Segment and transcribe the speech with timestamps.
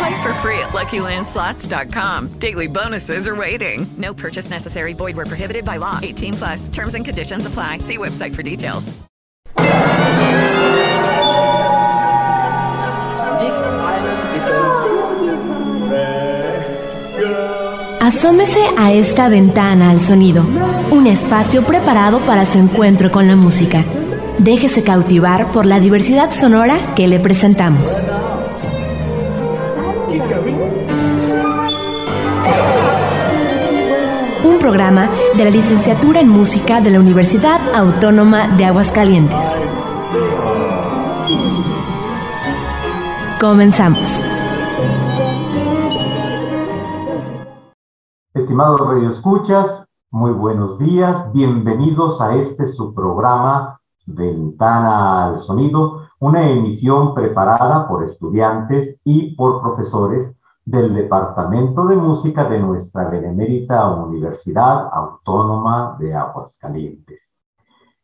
[0.00, 2.28] Play for free at LuckyLandSlots.com.
[2.38, 3.86] Daily bonuses are waiting.
[3.98, 4.94] No purchase necessary.
[4.94, 5.98] Void where prohibited by law.
[6.02, 6.68] 18 plus.
[6.68, 7.80] Terms and conditions apply.
[7.80, 8.98] See website for details.
[18.00, 20.42] Asómese a esta ventana al sonido,
[20.90, 23.84] un espacio preparado para su encuentro con la música.
[24.38, 28.00] Déjese cautivar por la diversidad sonora que le presentamos.
[34.70, 39.60] Programa de la licenciatura en música de la Universidad Autónoma de Aguascalientes.
[43.40, 44.24] Comenzamos.
[48.32, 57.12] Estimados radioescuchas, muy buenos días, bienvenidos a este su programa Ventana al Sonido, una emisión
[57.16, 60.32] preparada por estudiantes y por profesores
[60.70, 67.40] del Departamento de Música de nuestra Benemérita Universidad Autónoma de Aguascalientes.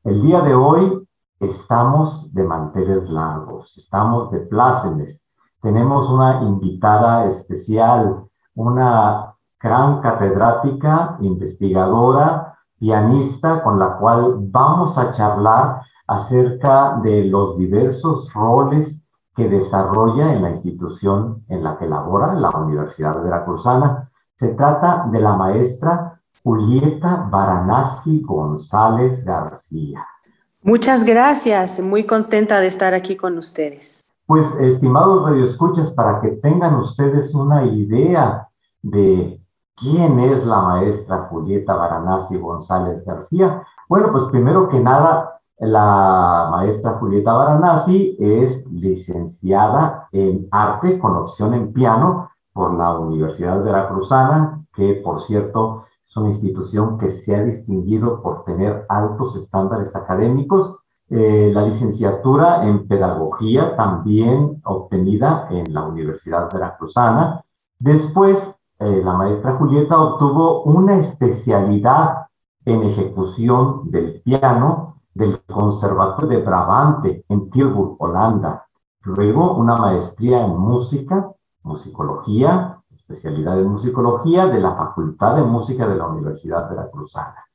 [0.03, 1.07] El día de hoy
[1.39, 5.25] estamos de manteles largos, estamos de plácemes.
[5.63, 8.25] Tenemos una invitada especial,
[8.57, 18.35] una gran catedrática, investigadora, pianista, con la cual vamos a charlar acerca de los diversos
[18.35, 19.06] roles
[19.37, 24.11] que desarrolla en la institución en la que labora, la Universidad Veracruzana.
[24.35, 30.07] Se trata de la maestra Julieta Baranasi González García.
[30.63, 34.05] Muchas gracias, muy contenta de estar aquí con ustedes.
[34.27, 38.49] Pues, estimados radioescuchas, para que tengan ustedes una idea
[38.83, 39.41] de
[39.77, 46.99] quién es la maestra Julieta Baranasi González García, bueno, pues primero que nada, la maestra
[46.99, 54.95] Julieta Baranasi es licenciada en arte con opción en piano por la Universidad Veracruzana, que
[54.95, 60.79] por cierto es una institución que se ha distinguido por tener altos estándares académicos.
[61.09, 67.45] Eh, la licenciatura en pedagogía también obtenida en la Universidad Veracruzana.
[67.79, 72.27] Después, eh, la maestra Julieta obtuvo una especialidad
[72.65, 78.67] en ejecución del piano del Conservatorio de Brabante en Tilburg, Holanda.
[79.03, 81.33] Luego una maestría en música,
[81.63, 87.47] musicología, especialidad en musicología de la Facultad de Música de la Universidad Veracruzana.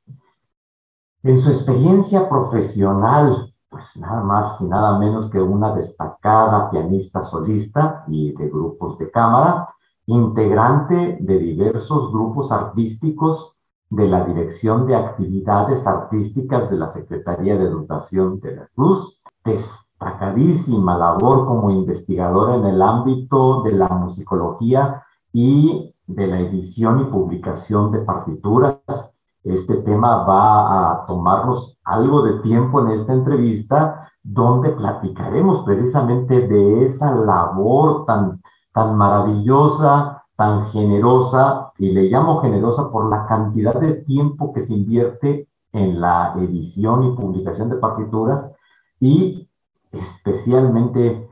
[1.22, 8.02] En su experiencia profesional, pues nada más y nada menos que una destacada pianista solista
[8.08, 9.72] y de grupos de cámara,
[10.06, 13.51] integrante de diversos grupos artísticos
[13.92, 20.96] de la Dirección de Actividades Artísticas de la Secretaría de Educación de la Cruz, destacadísima
[20.96, 27.92] labor como investigadora en el ámbito de la musicología y de la edición y publicación
[27.92, 29.14] de partituras.
[29.44, 36.86] Este tema va a tomarnos algo de tiempo en esta entrevista, donde platicaremos precisamente de
[36.86, 38.40] esa labor tan,
[38.72, 44.74] tan maravillosa tan generosa, y le llamo generosa por la cantidad de tiempo que se
[44.74, 48.50] invierte en la edición y publicación de partituras,
[48.98, 49.48] y
[49.92, 51.28] especialmente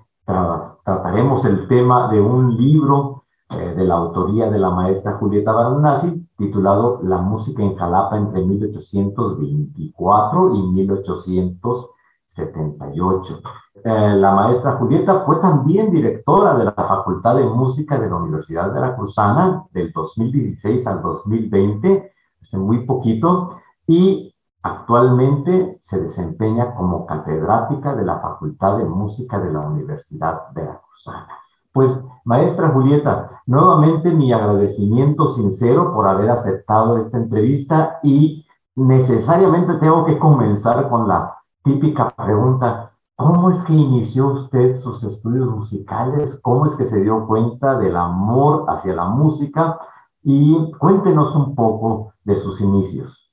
[0.85, 6.25] trataremos el tema de un libro eh, de la autoría de la maestra Julieta Baranasi,
[6.37, 13.41] titulado La música en Jalapa entre 1824 y 1878.
[13.83, 18.73] Eh, la maestra Julieta fue también directora de la Facultad de Música de la Universidad
[18.73, 23.57] Veracruzana del 2016 al 2020, hace muy poquito,
[23.87, 31.29] y actualmente se desempeña como catedrática de la Facultad de Música de la Universidad Veracruzana.
[31.73, 38.45] Pues, maestra Julieta, nuevamente mi agradecimiento sincero por haber aceptado esta entrevista y
[38.75, 42.90] necesariamente tengo que comenzar con la típica pregunta,
[43.21, 46.41] ¿cómo es que inició usted sus estudios musicales?
[46.41, 49.79] ¿Cómo es que se dio cuenta del amor hacia la música?
[50.23, 53.31] Y cuéntenos un poco de sus inicios.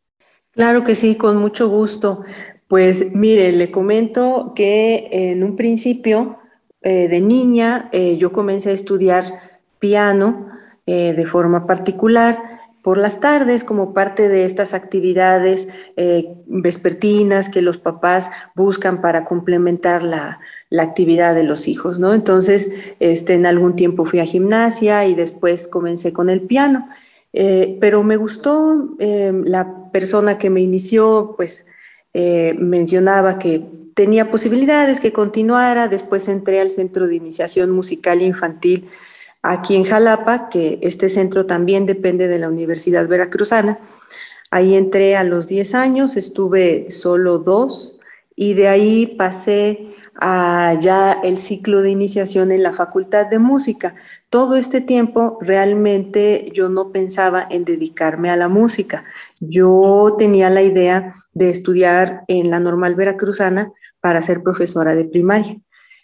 [0.51, 2.23] Claro que sí, con mucho gusto.
[2.67, 6.37] Pues mire, le comento que en un principio
[6.81, 9.23] eh, de niña eh, yo comencé a estudiar
[9.79, 10.47] piano
[10.85, 15.67] eh, de forma particular por las tardes como parte de estas actividades
[16.45, 20.39] vespertinas que los papás buscan para complementar la,
[20.69, 22.13] la, actividad de los hijos, ¿no?
[22.13, 26.87] Entonces, este, en algún tiempo fui a gimnasia y después comencé con el piano,
[27.31, 31.67] pero me gustó la persona que me inició, pues
[32.13, 33.63] mencionaba que
[33.97, 38.87] tenía posibilidades que continuara, después entré al Centro de Iniciación Musical Infantil
[39.41, 43.79] aquí en Jalapa, que este centro también depende de la Universidad Veracruzana.
[44.51, 47.99] Ahí entré a los 10 años, estuve solo dos
[48.35, 53.95] y de ahí pasé a ya el ciclo de iniciación en la Facultad de Música.
[54.29, 59.05] Todo este tiempo realmente yo no pensaba en dedicarme a la música.
[59.39, 65.59] Yo tenía la idea de estudiar en la normal veracruzana para ser profesora de primaria,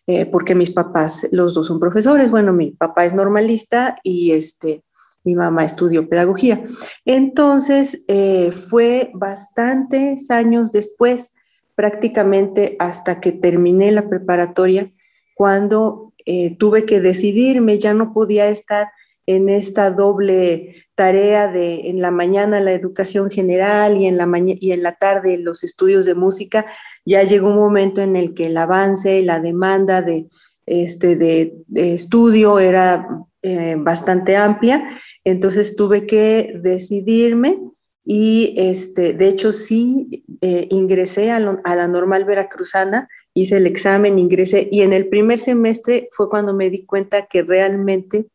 [0.08, 2.32] eh, porque mis papás, los dos son profesores.
[2.32, 4.84] Bueno, mi papá es normalista y este,
[5.24, 6.64] mi mamá estudió pedagogía.
[7.06, 11.34] Entonces, eh, fue bastantes años después,
[11.76, 14.92] prácticamente hasta que terminé la preparatoria,
[15.36, 18.90] cuando eh, tuve que decidirme, ya no podía estar
[19.26, 24.72] en esta doble tarea de en la mañana la educación general y en la, y
[24.72, 26.66] en la tarde los estudios de música,
[27.06, 30.28] ya llegó un momento en el que el avance, la demanda de,
[30.66, 33.08] este, de, estudio era
[33.42, 34.88] eh, bastante amplia,
[35.24, 37.60] entonces tuve que decidirme
[38.06, 44.20] y este, de hecho sí eh, ingresé a, a la normal veracruzana, hice el examen,
[44.20, 48.28] ingresé y en el primer semestre fue cuando me di cuenta que realmente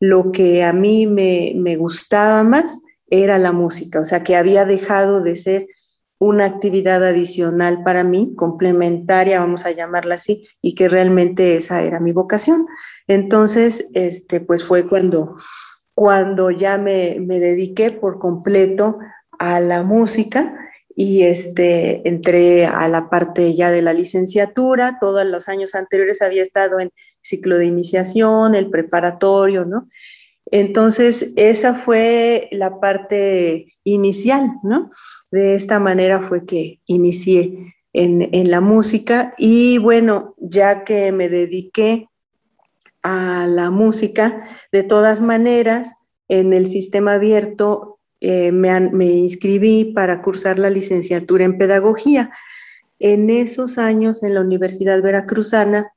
[0.00, 5.20] lo que a mí me, gustaba más era la música, o sea, que había dejado
[5.20, 5.66] de ser
[6.18, 12.00] una actividad adicional para mí, complementaria, vamos a llamarla así, y que realmente esa era
[12.00, 12.66] mi vocación.
[13.06, 15.36] Entonces, este, pues fue cuando,
[15.94, 18.98] cuando ya me, me dediqué por completo
[19.38, 20.54] a la música
[20.98, 26.42] y este, entré a la parte ya de la licenciatura, todos los años anteriores había
[26.42, 26.90] estado en
[27.26, 29.88] ciclo de iniciación, el preparatorio, ¿no?
[30.50, 34.90] Entonces, esa fue la parte inicial, ¿no?
[35.30, 41.28] De esta manera fue que inicié en, en la música y bueno, ya que me
[41.28, 42.08] dediqué
[43.02, 50.58] a la música, de todas maneras, en el sistema abierto eh, me, inscribí para cursar
[50.58, 52.30] la licenciatura en pedagogía.
[52.98, 55.92] En esos años en la Universidad Veracruzana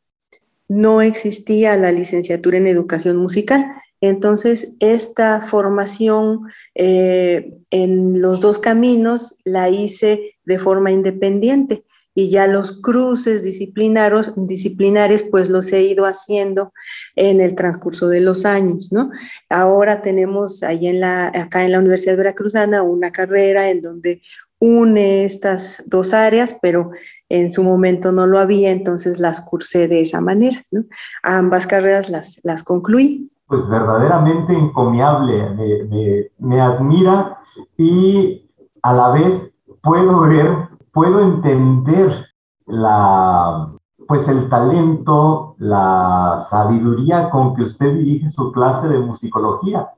[0.69, 3.65] no existía la licenciatura en educación musical.
[4.01, 6.43] Entonces, esta formación
[6.75, 11.83] eh, en los dos caminos la hice de forma independiente
[12.13, 16.73] y ya los cruces disciplinarios, disciplinares pues los he ido haciendo
[17.15, 19.09] en el transcurso de los años, ¿no?
[19.49, 24.21] Ahora tenemos ahí en la, acá en la Universidad Veracruzana una carrera en donde
[24.59, 26.91] une estas dos áreas, pero
[27.29, 30.83] en su momento no lo había, entonces las cursé de esa manera, ¿no?
[31.23, 33.31] Ambas carreras las, las concluí.
[33.47, 37.37] Pues verdaderamente encomiable, me, me, me admira
[37.77, 38.49] y
[38.81, 42.25] a la vez puedo ver puedo entender
[42.65, 43.71] la,
[44.07, 49.89] pues el talento, la sabiduría con que usted dirige su clase de musicología.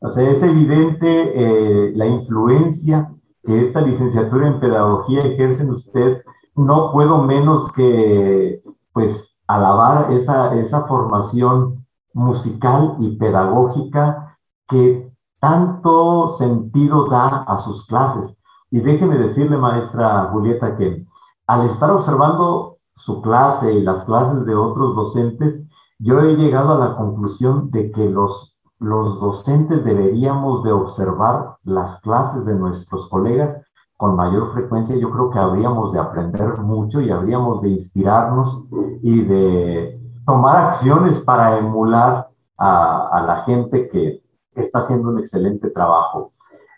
[0.00, 3.10] O sea, es evidente eh, la influencia
[3.44, 6.22] que esta licenciatura en pedagogía ejerce en usted.
[6.58, 14.36] No puedo menos que, pues, alabar esa, esa formación musical y pedagógica
[14.68, 18.36] que tanto sentido da a sus clases.
[18.72, 21.06] Y déjeme decirle, maestra Julieta, que
[21.46, 25.64] al estar observando su clase y las clases de otros docentes,
[26.00, 32.00] yo he llegado a la conclusión de que los, los docentes deberíamos de observar las
[32.00, 33.56] clases de nuestros colegas
[33.98, 34.96] con mayor frecuencia.
[34.96, 38.64] Yo creo que habríamos de aprender mucho y habríamos de inspirarnos
[39.02, 44.22] y de tomar acciones para emular a, la gente que
[44.54, 46.32] está haciendo un excelente trabajo.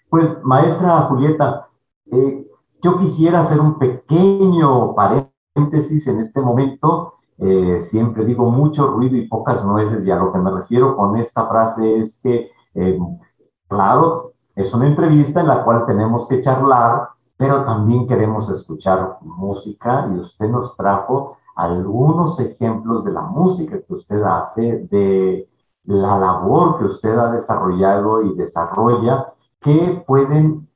[0.08, 1.68] Pues, maestra Julieta,
[2.10, 2.46] eh,
[2.82, 7.14] yo quisiera hacer un pequeño paréntesis en este momento.
[7.36, 11.16] Eh, siempre digo mucho ruido y pocas nueces y a lo que me refiero con
[11.18, 12.98] esta frase es que, eh,
[13.68, 14.29] claro,
[14.60, 20.18] es una entrevista en la cual tenemos que charlar, pero también queremos escuchar música y
[20.18, 25.48] usted nos trajo algunos ejemplos de la música que usted hace, de
[25.84, 30.68] la labor que usted ha desarrollado y desarrolla, que pueden,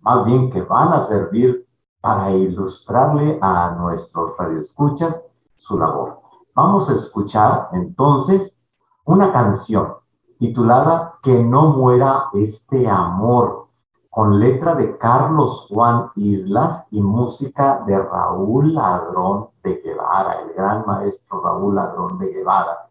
[0.00, 1.66] más bien que van a servir
[2.00, 6.20] para ilustrarle a nuestros radioescuchas su labor.
[6.54, 8.62] Vamos a escuchar entonces
[9.04, 9.94] una canción
[10.38, 13.66] titulada Que no muera este amor,
[14.10, 20.86] con letra de Carlos Juan Islas y música de Raúl Ladrón de Guevara, el gran
[20.86, 22.88] maestro Raúl Ladrón de Guevara.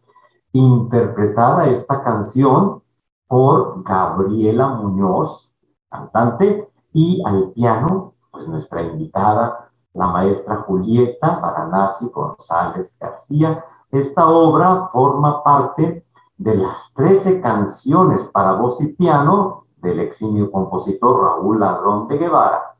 [0.52, 2.82] Interpretada esta canción
[3.26, 5.52] por Gabriela Muñoz,
[5.90, 13.62] cantante, y al piano, pues nuestra invitada, la maestra Julieta Baranasi González García.
[13.90, 16.05] Esta obra forma parte
[16.36, 22.76] de las 13 canciones para voz y piano del eximio compositor Raúl Ladrón de Guevara.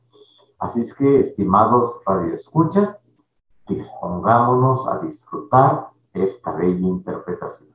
[0.59, 3.05] Así es que, estimados radioescuchas,
[3.67, 7.69] dispongámonos a disfrutar esta bella interpretación.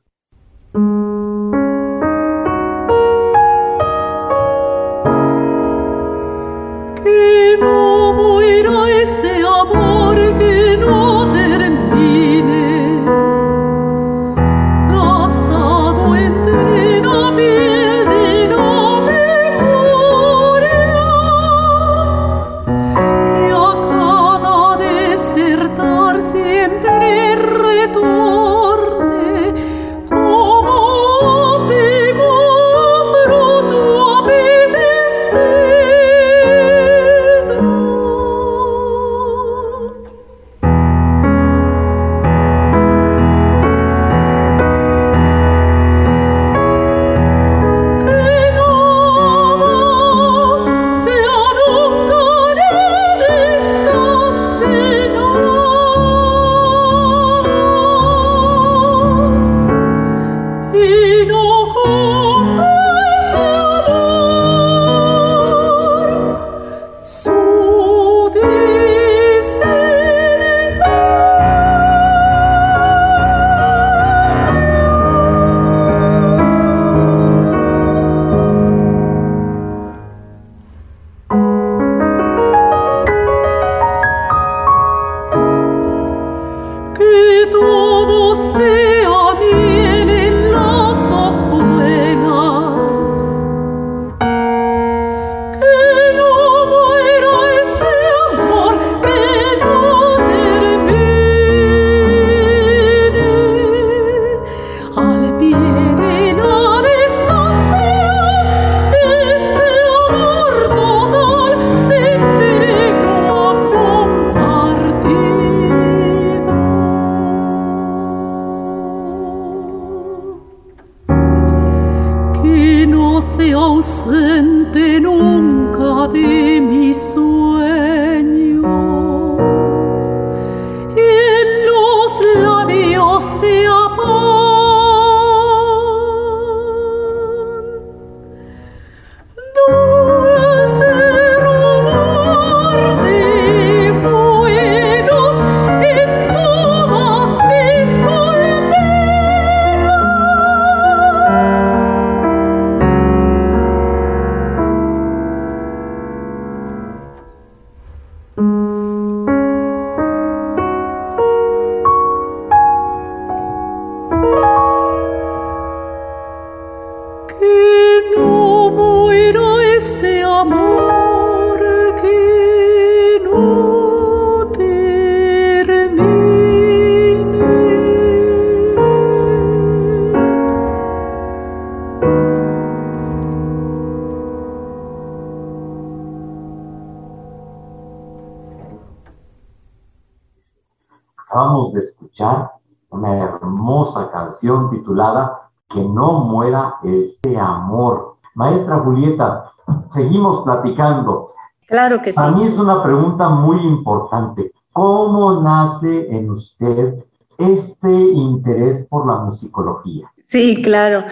[194.70, 198.16] Titulada Que no muera este amor.
[198.34, 199.52] Maestra Julieta,
[199.90, 201.32] seguimos platicando.
[201.66, 202.20] Claro que sí.
[202.22, 204.52] A mí es una pregunta muy importante.
[204.72, 207.04] ¿Cómo nace en usted
[207.38, 210.10] este interés por la musicología?
[210.26, 211.04] Sí, claro.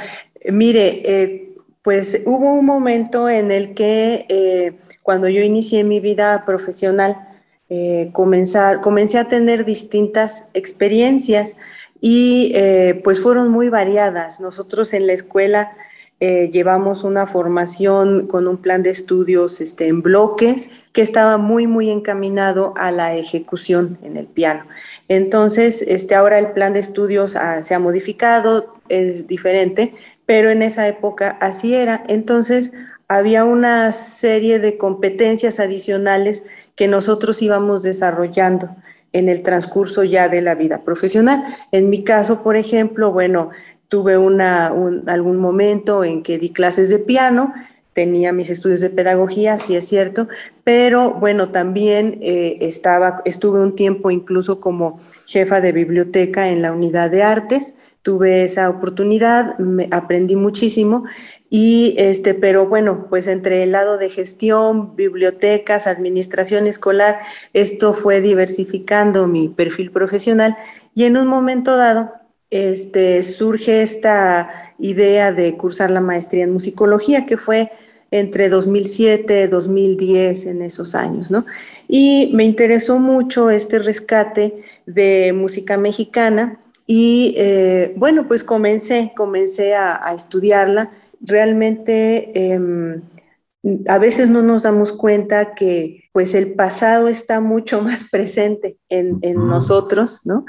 [0.50, 6.44] Mire, eh, pues hubo un momento en el que eh, cuando yo inicié mi vida
[6.44, 7.29] profesional,
[7.72, 11.56] eh, comenzar, comencé a tener distintas experiencias
[12.00, 14.40] y eh, pues fueron muy variadas.
[14.40, 15.70] Nosotros en la escuela
[16.18, 21.68] eh, llevamos una formación con un plan de estudios este, en bloques que estaba muy,
[21.68, 24.64] muy encaminado a la ejecución en el piano.
[25.06, 29.94] Entonces, este, ahora el plan de estudios se ha modificado, es diferente,
[30.26, 32.02] pero en esa época así era.
[32.08, 32.72] Entonces,
[33.06, 36.44] había una serie de competencias adicionales
[36.80, 38.74] que nosotros íbamos desarrollando
[39.12, 41.44] en el transcurso ya de la vida profesional.
[41.72, 43.50] En mi caso, por ejemplo, bueno,
[43.90, 44.72] tuve una,
[45.06, 47.52] algún momento en que di clases de piano,
[47.92, 50.28] tenía mis estudios de pedagogía, sí es cierto,
[50.64, 56.72] pero bueno, también eh, estaba, estuve un tiempo incluso como jefa de biblioteca en la
[56.72, 59.54] unidad de artes, tuve esa oportunidad,
[59.90, 61.04] aprendí muchísimo
[61.50, 67.18] y este, pero bueno, pues entre el lado de gestión, bibliotecas, administración escolar,
[67.52, 70.56] esto fue diversificando mi perfil profesional
[70.94, 72.12] y en un momento dado
[72.50, 77.72] este, surge esta idea de cursar la maestría en musicología, que fue
[78.12, 81.46] entre 2007 y 2010 en esos años, ¿no?
[81.88, 89.74] Y me interesó mucho este rescate de música mexicana y eh, bueno, pues comencé, comencé
[89.74, 90.90] a, estudiarla.
[91.20, 93.02] Realmente em,
[93.86, 99.20] a veces no nos damos cuenta que pues el pasado está mucho más presente en,
[99.34, 100.44] nosotros, ¿no?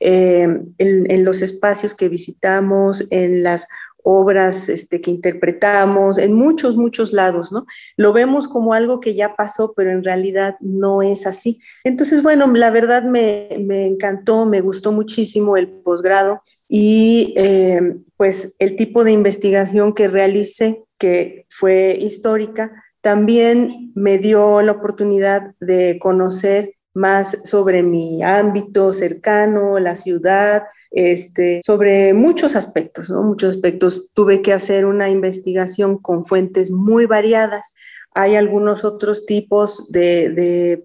[0.00, 3.68] Em, en, los espacios que visitamos, en las
[4.08, 7.66] obras este, que interpretamos, en muchos, muchos lados, ¿no?
[7.96, 11.58] Lo vemos como algo que ya pasó, pero en realidad no es así.
[11.82, 13.48] Entonces, bueno, la verdad me,
[13.84, 20.84] encantó, me gustó muchísimo el posgrado y eh, pues el tipo de investigación que realicé,
[20.98, 29.80] que fue histórica, también me dio la oportunidad de conocer más sobre mi ámbito cercano,
[29.80, 33.10] la ciudad, este, sobre muchos aspectos.
[33.10, 34.10] Muchos aspectos.
[34.14, 37.74] Tuve que hacer una investigación con fuentes muy variadas.
[38.14, 40.84] Hay algunos otros tipos de,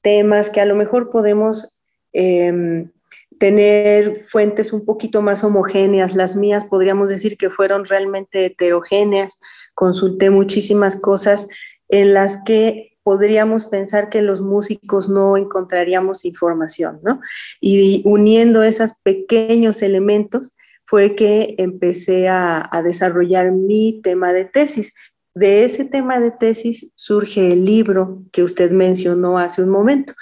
[0.00, 1.78] temas que a lo mejor podemos
[2.12, 2.90] em,
[3.38, 6.16] tener fuentes un poquito más homogéneas.
[6.16, 9.38] Las mías podríamos decir que fueron realmente heterogéneas.
[9.74, 11.46] Consulté muchísimas cosas
[11.88, 17.20] en las que podríamos pensar que los músicos no encontraríamos información, ¿no?
[17.60, 20.52] Y uniendo esos pequeños elementos
[20.84, 24.94] fue que empecé a, desarrollar mi tema de tesis.
[25.34, 30.12] De ese tema de tesis surge el libro que usted mencionó hace un momento.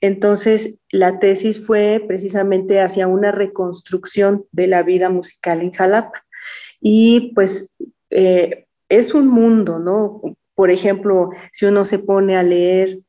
[0.00, 6.24] Entonces, la tesis fue precisamente hacia una reconstrucción de la vida musical en Jalapa.
[6.80, 7.74] Y pues
[8.10, 10.20] eh, es un mundo, ¿no?
[10.62, 13.00] Por ejemplo, si uno se pone a leer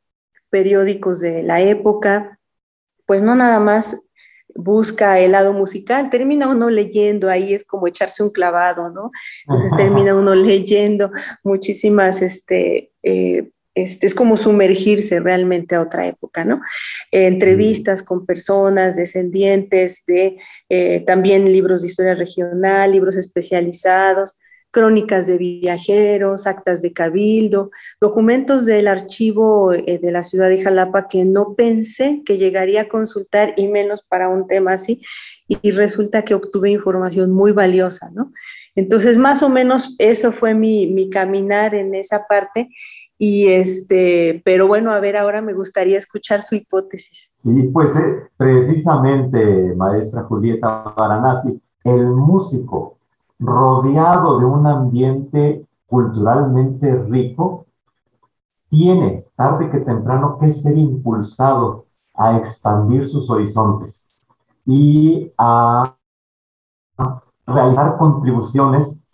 [0.50, 2.40] periódicos de la época,
[3.06, 4.10] pues no nada más
[4.56, 9.12] busca el lado musical, termina uno leyendo, ahí es como echarse un clavado, ¿no?
[9.46, 11.12] Entonces termina uno leyendo
[11.44, 16.60] muchísimas, este, eh, este, es como sumergirse realmente a otra época, ¿no?
[17.12, 20.38] entrevistas con personas descendientes de
[20.70, 24.40] eh, también libros de historia regional, libros especializados,
[24.74, 27.70] crónicas de viajeros, actas de cabildo,
[28.02, 32.90] documentos del archivo eh, de la ciudad de Jalapa que no pensé que llegaría a
[32.90, 35.00] consultar y menos para un tema así
[35.48, 38.32] y, resulta que obtuve información muy valiosa, ¿no?
[38.76, 42.70] Entonces, más o menos eso fue mi, mi caminar en esa parte
[43.20, 47.30] y este, pero bueno, a ver, ahora me gustaría escuchar su hipótesis.
[47.32, 52.98] Sí, pues eh, precisamente, maestra Julieta Baranasi, el músico
[53.44, 57.66] rodeado de un ambiente culturalmente rico,
[58.70, 64.16] tiene tarde que temprano que ser impulsado a expandir sus horizontes
[64.66, 65.96] y a
[67.46, 69.06] realizar contribuciones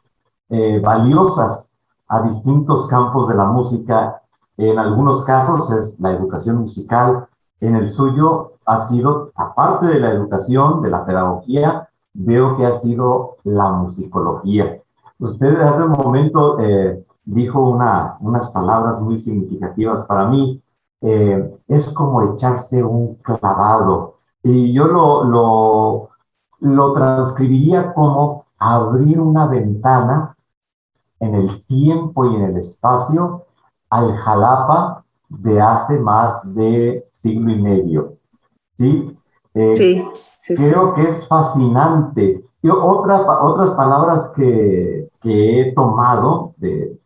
[0.50, 1.76] eh, valiosas
[2.08, 4.22] a distintos campos de la música.
[4.58, 7.28] En algunos casos es la educación musical,
[7.62, 12.74] en el suyo ha sido, aparte de la educación, de la pedagogía, veo que ha
[12.74, 14.82] sido la musicología.
[15.20, 20.62] Usted hace un momento eh, dijo una, unas palabras muy significativas para mí.
[21.02, 24.16] Eh, es como echarse un clavado.
[24.44, 26.10] Y yo lo, lo,
[26.60, 30.36] lo transcribiría como abrir una ventana
[31.20, 33.46] en el tiempo y en el espacio
[33.90, 38.14] al Jalapa de hace más de siglo y medio.
[38.78, 39.19] ¿sí?
[39.60, 39.76] Eh,
[40.38, 42.46] sí, creo que es fascinante.
[42.64, 46.98] Yo, otra, otras palabras que, que he tomado de,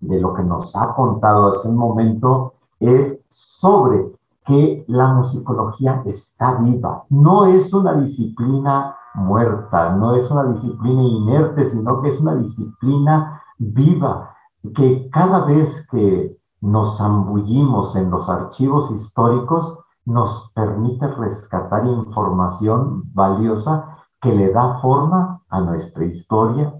[0.00, 4.10] de, lo que nos ha contado hace un momento es sobre
[4.44, 7.04] que la musicología está viva.
[7.08, 13.42] No es una disciplina muerta, no es una disciplina inerte, sino que es una disciplina
[13.58, 14.34] viva,
[14.74, 23.98] que cada vez que nos zambullimos en los archivos históricos, nos permite rescatar información valiosa
[24.20, 26.74] que le da forma a nuestra historia,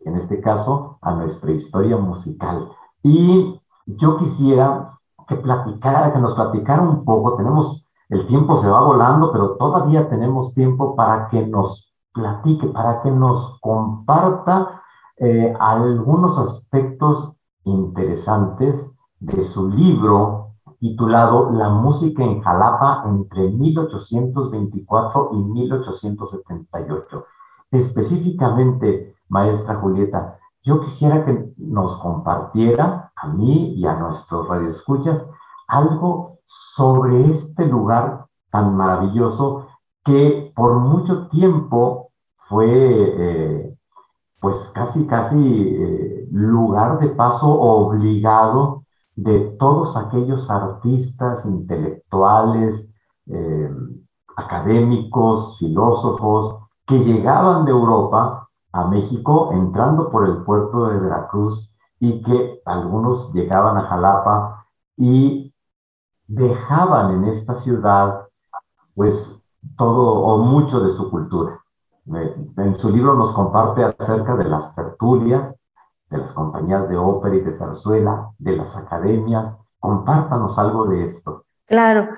[0.00, 2.70] en este caso a nuestra historia musical.
[3.02, 4.90] Y yo quisiera
[5.26, 10.08] que platicara, que nos platicara un poco, tenemos, el tiempo se va volando, pero todavía
[10.08, 14.82] tenemos tiempo para que nos platique, para que nos comparta
[15.16, 20.43] eh, algunos aspectos interesantes de su libro
[20.78, 27.24] titulado La música en Jalapa entre 1824 y 1878.
[27.70, 35.28] Específicamente, maestra Julieta, yo quisiera que nos compartiera a mí y a nuestros radioescuchas
[35.68, 39.66] algo sobre este lugar tan maravilloso
[40.04, 42.10] que por mucho tiempo
[42.48, 43.76] fue eh,
[44.40, 48.73] pues casi casi eh, lugar de paso obligado
[49.16, 52.88] de todos aquellos artistas, intelectuales,
[53.26, 53.70] eh,
[54.36, 62.22] académicos, filósofos, que llegaban de Europa a México entrando por el puerto de Veracruz y
[62.22, 65.54] que algunos llegaban a Jalapa y
[66.26, 68.26] dejaban en esta ciudad
[68.94, 69.40] pues
[69.76, 71.60] todo o mucho de su cultura.
[72.06, 75.54] En su libro nos comparte acerca de las tertulias,
[76.10, 79.58] de las compañías de ópera y de zarzuela, de las academias.
[79.78, 81.44] Compártanos algo de esto.
[81.66, 82.08] Claro,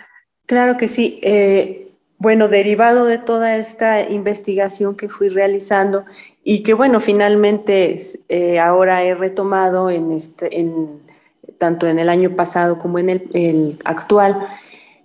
[0.46, 1.20] claro que sí.
[1.22, 1.86] Eh,
[2.18, 6.04] bueno, derivado de toda esta investigación que fui realizando
[6.42, 7.96] y que, bueno, finalmente
[8.28, 11.02] eh, ahora he retomado en este, en,
[11.58, 14.46] tanto en el año pasado como en el, actual,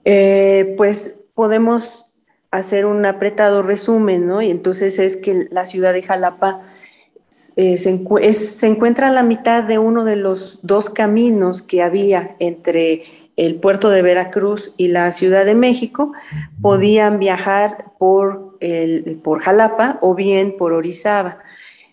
[0.06, 2.08] eh, pues podemos
[2.52, 4.42] hacer un apretado resumen, ¿no?
[4.42, 6.62] Y entonces es que la ciudad de Jalapa
[7.56, 13.04] eh, se, encuentra a la mitad de uno de los dos caminos que había entre
[13.38, 16.12] el puerto de Veracruz y la Ciudad de México.
[16.62, 21.38] Podían viajar por, el, por Jalapa o bien por Orizaba.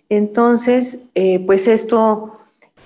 [0.09, 2.37] Entonces, eh, pues esto,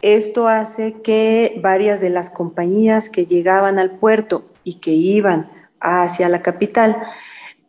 [0.03, 6.29] esto hace que varias de las compañías que llegaban al puerto y que iban hacia
[6.29, 6.99] la capital,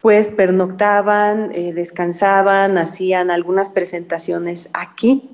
[0.03, 5.29] pues pernoctaban, eh, descansaban, hacían algunas presentaciones aquí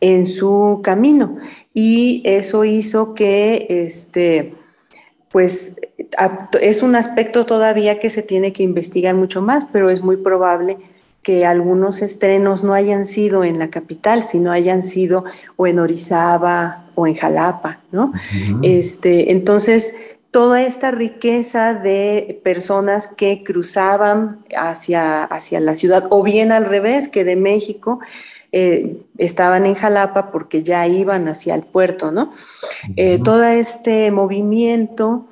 [0.00, 1.36] en su camino
[1.74, 4.54] y eso hizo que este
[5.32, 5.74] pues
[6.60, 10.78] es un aspecto todavía que se tiene que investigar mucho más, pero es muy probable
[11.24, 15.24] que algunos estrenos no hayan sido en la capital, sino hayan sido
[15.56, 18.12] o en Orizaba o en Jalapa, ¿no?
[18.62, 19.96] Este, entonces,
[20.34, 27.08] toda esta riqueza de personas que cruzaban hacia, hacia la ciudad, o bien al revés,
[27.08, 28.00] que de México
[28.50, 32.32] eh, estaban en Jalapa porque ya iban hacia el puerto, ¿no?
[32.96, 35.28] Eh, todo este movimiento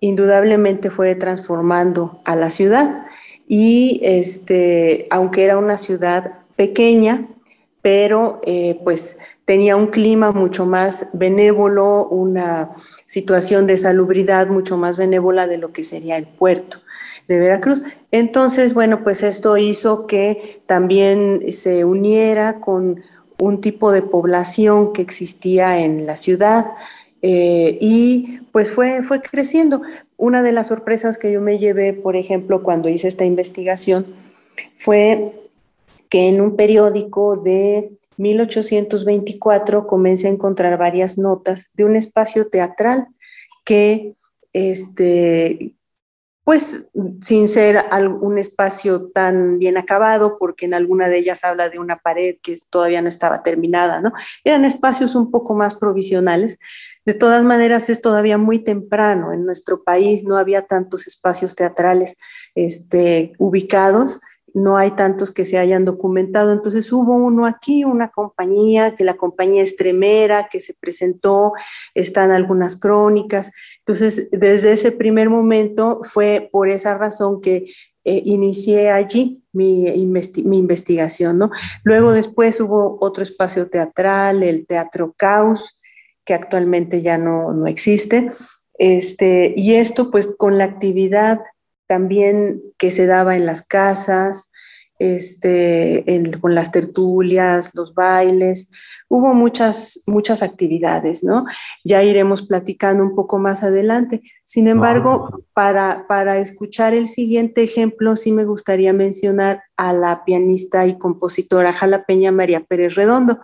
[0.00, 3.06] indudablemente fue transformando a la ciudad
[3.46, 7.26] y este, aunque era una ciudad pequeña,
[7.80, 12.70] pero eh, pues tenía un clima mucho más benévolo, una
[13.12, 16.78] situación de salubridad mucho más benévola de lo que sería el puerto
[17.28, 17.82] de Veracruz.
[18.10, 23.02] Entonces, bueno, pues esto hizo que también se uniera con
[23.38, 26.68] un tipo de población que existía en la ciudad
[27.20, 29.82] eh, y pues fue, fue creciendo.
[30.16, 34.06] Una de las sorpresas que yo me llevé, por ejemplo, cuando hice esta investigación,
[34.78, 35.50] fue
[36.08, 43.08] que en un periódico de 1824 comencé a encontrar varias notas de un espacio teatral
[43.64, 44.14] que,
[44.52, 45.74] este,
[46.44, 47.84] pues, sin ser
[48.20, 52.56] un espacio tan bien acabado, porque en alguna de ellas habla de una pared que
[52.68, 54.12] todavía no estaba terminada, ¿no?
[54.42, 56.58] Eran espacios un poco más provisionales.
[57.04, 59.32] De todas maneras, es todavía muy temprano.
[59.32, 62.16] En nuestro país no había tantos espacios teatrales
[62.54, 64.20] este, ubicados
[64.54, 66.52] no hay tantos que se hayan documentado.
[66.52, 71.52] Entonces hubo uno aquí, una compañía, que la compañía Estremera, que se presentó,
[71.94, 73.50] están algunas crónicas.
[73.78, 77.66] Entonces, desde ese primer momento fue por esa razón que
[78.04, 79.84] eh, inicié allí mi,
[80.44, 81.50] mi, investigación, ¿no?
[81.84, 85.78] Luego después hubo otro espacio teatral, el Teatro Caos,
[86.24, 88.32] que actualmente ya no, no existe.
[88.74, 91.40] Este, y esto pues con la actividad
[91.92, 94.50] también que se daba en las casas,
[94.98, 96.02] este,
[96.40, 98.70] con las tertulias, los bailes.
[99.10, 101.44] hubo muchas, muchas actividades, ¿no?
[101.84, 104.22] Ya iremos platicando un poco más adelante.
[104.46, 110.86] Sin embargo, para, para escuchar el siguiente ejemplo, sí me gustaría mencionar a la pianista
[110.86, 113.38] y compositora jalapeña María Pérez Redondo.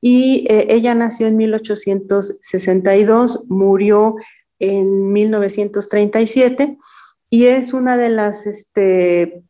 [0.00, 4.14] Y eh, ella nació en 1862, murió
[4.60, 6.78] en 1937
[7.30, 9.42] y es una de las este,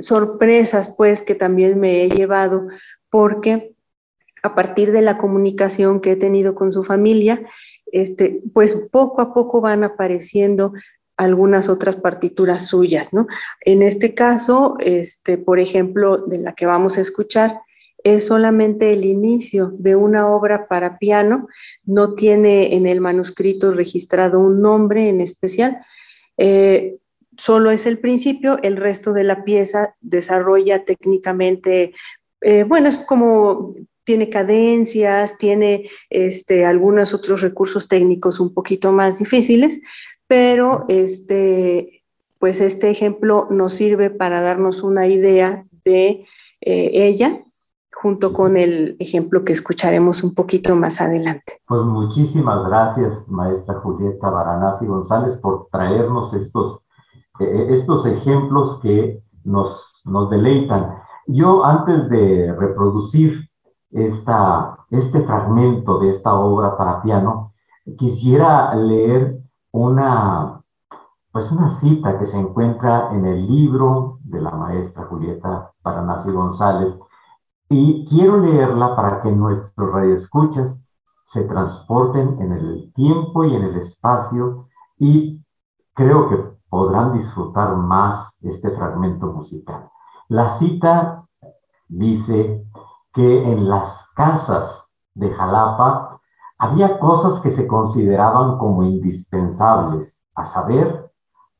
[0.00, 2.66] sorpresas pues que también me he llevado
[3.08, 3.74] porque
[4.42, 7.42] a partir de la comunicación que he tenido con su familia,
[7.86, 10.72] este, pues poco a poco van apareciendo
[11.16, 13.26] algunas otras partituras suyas, ¿no?
[13.60, 17.60] En este caso, este, por ejemplo, de la que vamos a escuchar,
[18.02, 21.48] es solamente el inicio de una obra para piano,
[21.84, 25.84] no tiene en el manuscrito registrado un nombre en especial,
[26.38, 26.96] eh,
[27.40, 31.94] solo es el principio, el resto de la pieza desarrolla técnicamente,
[32.42, 33.74] eh, bueno, es como
[34.04, 39.80] tiene cadencias, tiene este, algunos otros recursos técnicos un poquito más difíciles,
[40.26, 42.02] pero este,
[42.38, 46.26] pues este ejemplo nos sirve para darnos una idea de
[46.60, 47.42] eh, ella
[47.90, 51.54] junto con el ejemplo que escucharemos un poquito más adelante.
[51.66, 56.80] Pues muchísimas gracias, maestra Julieta Baranasi González, por traernos estos,
[57.40, 60.96] eh, estos ejemplos que nos, nos deleitan.
[61.26, 63.48] Yo antes de reproducir
[63.90, 67.52] esta, este fragmento de esta obra para piano,
[67.98, 69.38] quisiera leer
[69.72, 70.62] una,
[71.32, 76.98] pues una cita que se encuentra en el libro de la maestra Julieta Paranasi González,
[77.68, 80.86] y quiero leerla para que nuestros radioescuchas
[81.24, 84.66] se transporten en el tiempo y en el espacio
[84.98, 85.40] y
[85.94, 89.90] creo que podrán disfrutar más este fragmento musical.
[90.28, 91.24] La cita
[91.88, 92.64] dice,
[93.12, 96.20] que en las casas de Jalapa
[96.58, 101.10] había cosas que se consideraban como indispensables, a saber,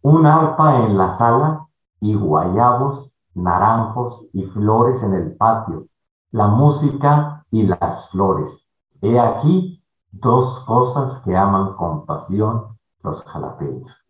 [0.02, 1.66] un arpa en la sala
[2.00, 5.86] y guayabos, naranjos y flores en el patio,
[6.30, 8.68] la música y las flores.
[9.02, 14.09] He aquí dos cosas que aman con pasión los jalapeños.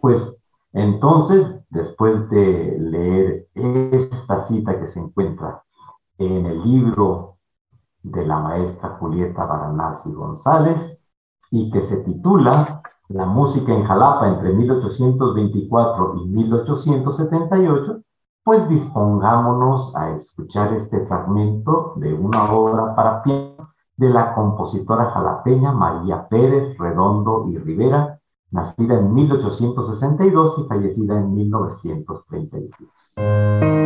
[0.00, 0.42] Pues
[0.72, 5.62] entonces, después de leer esta cita que se encuentra
[6.18, 7.36] en el libro
[8.02, 11.04] de la maestra Julieta Baranasi González
[11.50, 18.00] y que se titula La música en Jalapa entre 1824 y 1878,
[18.42, 25.72] pues dispongámonos a escuchar este fragmento de una obra para piano de la compositora jalapeña
[25.72, 28.11] María Pérez Redondo y Rivera,
[28.52, 33.81] nacida en 1862 y fallecida en 1937.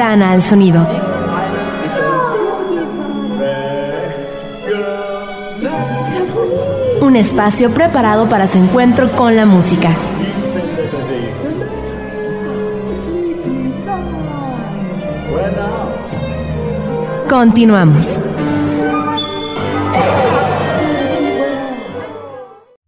[0.00, 0.86] Al sonido.
[7.02, 9.90] Un espacio preparado para su encuentro con la música.
[17.28, 18.20] Continuamos.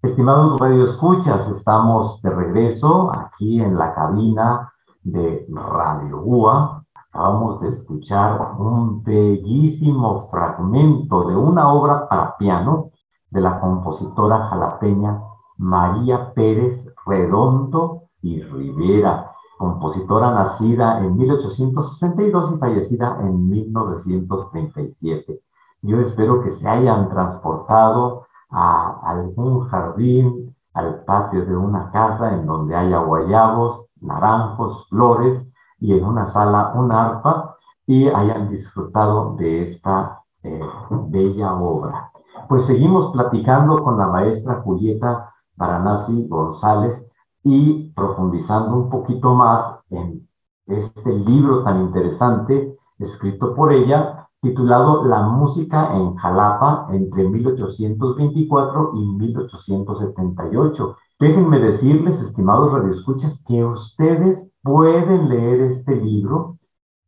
[0.02, 6.83] Estimados radioescuchas, estamos de regreso aquí en la cabina de Radio UA,
[7.14, 12.90] acabamos de escuchar un bellísimo fragmento de una obra para piano
[13.30, 15.22] de la compositora jalapeña
[15.56, 25.40] María Pérez Redondo y Rivera, compositora nacida en 1862 y fallecida en 1937.
[25.82, 32.44] Yo espero que se hayan transportado a algún jardín, al patio de una casa en
[32.44, 35.48] donde haya guayabos, naranjos, flores
[35.84, 40.60] y en una sala un arpa y hayan disfrutado de esta eh,
[41.08, 42.10] bella obra.
[42.48, 47.06] Pues seguimos platicando con la maestra Julieta Baranasi González
[47.42, 50.26] y profundizando un poquito más en
[50.66, 59.06] este libro tan interesante escrito por ella, titulado La música en Jalapa entre 1824 y
[59.06, 60.96] 1878.
[61.20, 66.58] Déjenme decirles, estimados radioescuchas, que ustedes pueden leer este libro,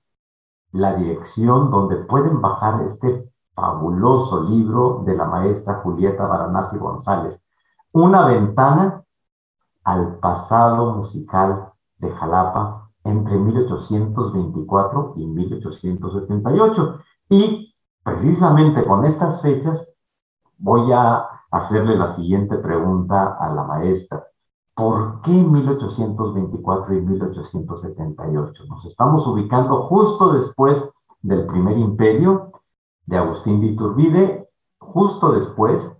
[0.71, 7.43] la dirección donde pueden bajar este fabuloso libro de la maestra Julieta Baranasi González.
[7.91, 9.03] Una ventana
[9.83, 16.99] al pasado musical de Jalapa entre 1824 y 1878.
[17.29, 19.95] Y precisamente con estas fechas
[20.57, 24.27] voy a hacerle la siguiente pregunta a la maestra.
[24.77, 28.63] ¿Por qué 1824 y 1878?
[28.69, 30.87] Nos estamos ubicando justo después
[31.23, 32.51] del primer imperio
[33.07, 35.99] de Agustín de Iturbide, justo después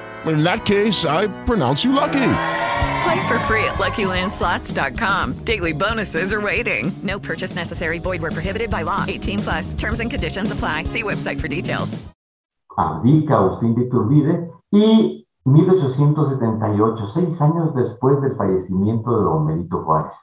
[0.25, 2.33] In that case, I pronounce you lucky.
[3.03, 5.43] Play for free at LuckyLandSlots.com.
[5.43, 6.91] Daily bonuses are waiting.
[7.01, 7.99] No purchase necessary.
[7.99, 9.05] Void were prohibited by law.
[9.07, 9.73] 18 plus.
[9.73, 10.85] Terms and conditions apply.
[10.85, 11.97] See website for details.
[12.77, 20.15] Abdica Agustín de Iturbide y 1878, seis años después del fallecimiento de don Benito Juárez.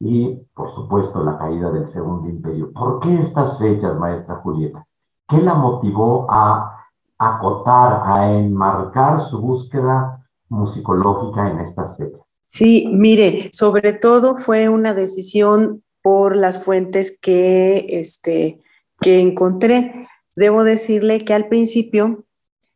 [0.00, 2.72] Y, por supuesto, la caída del Segundo Imperio.
[2.72, 4.86] ¿Por qué estas fechas, maestra Julieta?
[5.28, 6.81] ¿Qué la motivó a
[7.28, 12.20] acotar, a enmarcar su búsqueda musicológica en estas fechas?
[12.44, 18.60] Sí, mire, sobre todo fue una decisión por las fuentes que, este,
[19.00, 20.06] que encontré.
[20.36, 22.24] Debo decirle que al principio,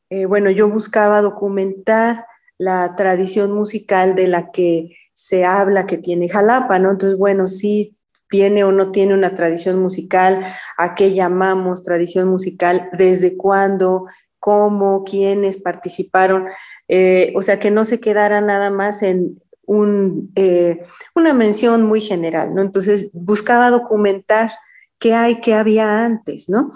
[0.08, 2.26] eh, bueno, yo buscaba documentar
[2.58, 6.90] la tradición musical de la que se habla que tiene Jalapa, ¿no?
[6.90, 7.96] Entonces, bueno, sí
[8.28, 10.44] tiene o no tiene una tradición musical,
[10.78, 14.06] a qué llamamos tradición musical, desde cuándo,
[14.38, 16.46] cómo, quiénes participaron,
[16.88, 19.36] eh, o sea, que no se quedara nada más en
[20.36, 20.82] eh,
[21.14, 22.62] una mención muy general, ¿no?
[22.62, 24.50] Entonces buscaba documentar
[24.98, 26.72] qué hay, qué había antes, ¿no?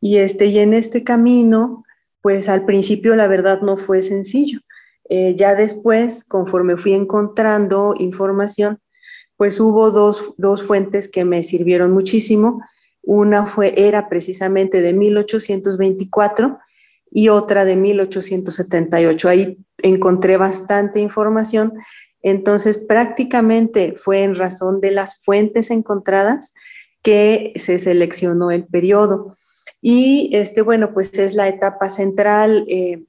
[0.00, 1.84] Y, este, y en este camino,
[2.20, 4.60] pues al principio la verdad no fue sencillo.
[5.08, 8.80] Eh, ya después, conforme fui encontrando información,
[9.36, 12.62] pues hubo dos, dos fuentes que me sirvieron muchísimo.
[13.02, 16.58] Una fue, era precisamente de 1824
[17.14, 19.28] y otra de 1878.
[19.28, 21.72] Ahí encontré bastante información.
[22.22, 26.52] Entonces, prácticamente fue en razón de las fuentes encontradas
[27.02, 29.36] que se seleccionó el periodo.
[29.80, 33.04] Y este, bueno, pues es la etapa central, eh,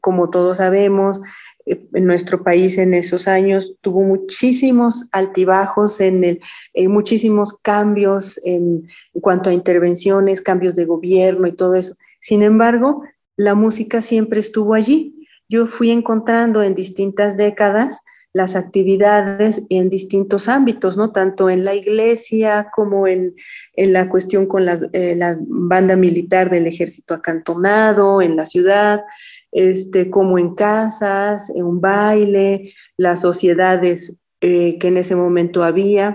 [0.00, 1.20] como todos sabemos,
[1.66, 6.40] eh, en nuestro país en esos años tuvo muchísimos altibajos, en, el,
[6.72, 11.96] en muchísimos cambios en, en cuanto a intervenciones, cambios de gobierno y todo eso.
[12.20, 13.02] Sin embargo,
[13.40, 15.26] la música siempre estuvo allí.
[15.48, 18.02] Yo fui encontrando en distintas décadas
[18.34, 21.10] las actividades en distintos ámbitos, ¿no?
[21.10, 23.34] Tanto en la iglesia como en,
[23.76, 29.04] la cuestión con eh, la banda militar del ejército acantonado, en la ciudad,
[29.52, 36.14] este, como en casas, en un baile, las sociedades eh, que en ese momento había.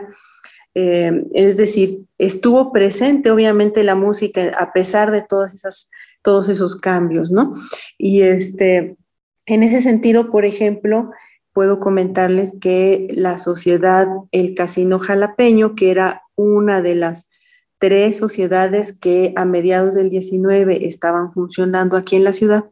[0.75, 5.89] Eh, es decir, estuvo presente obviamente la música a pesar de todas esas
[6.25, 7.53] todos esos cambios, ¿no?
[7.99, 8.97] Y este,
[9.45, 11.11] en ese sentido, por ejemplo,
[11.53, 17.29] puedo comentarles que la sociedad El Casino Jalapeño, que era una de las
[17.77, 22.65] tres sociedades que a mediados del 19 estaban funcionando aquí en la ciudad,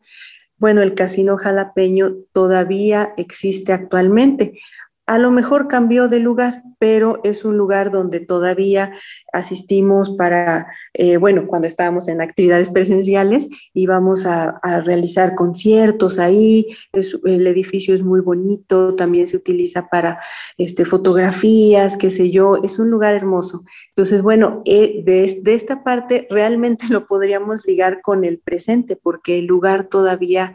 [0.58, 4.60] bueno, el Casino Jalapeño todavía existe actualmente.
[5.06, 8.91] A lo mejor cambió de lugar, pero es un lugar donde todavía
[9.31, 17.47] asistimos para, eh, bueno, cuando estábamos en actividades presenciales, íbamos a, realizar conciertos ahí, el
[17.47, 20.19] edificio es muy bonito, también se utiliza para
[20.57, 23.63] este, fotografías, qué sé yo, es un lugar hermoso.
[23.95, 29.39] Entonces, bueno, eh, de, de esta parte realmente lo podríamos ligar con el presente, porque
[29.39, 30.53] el lugar todavía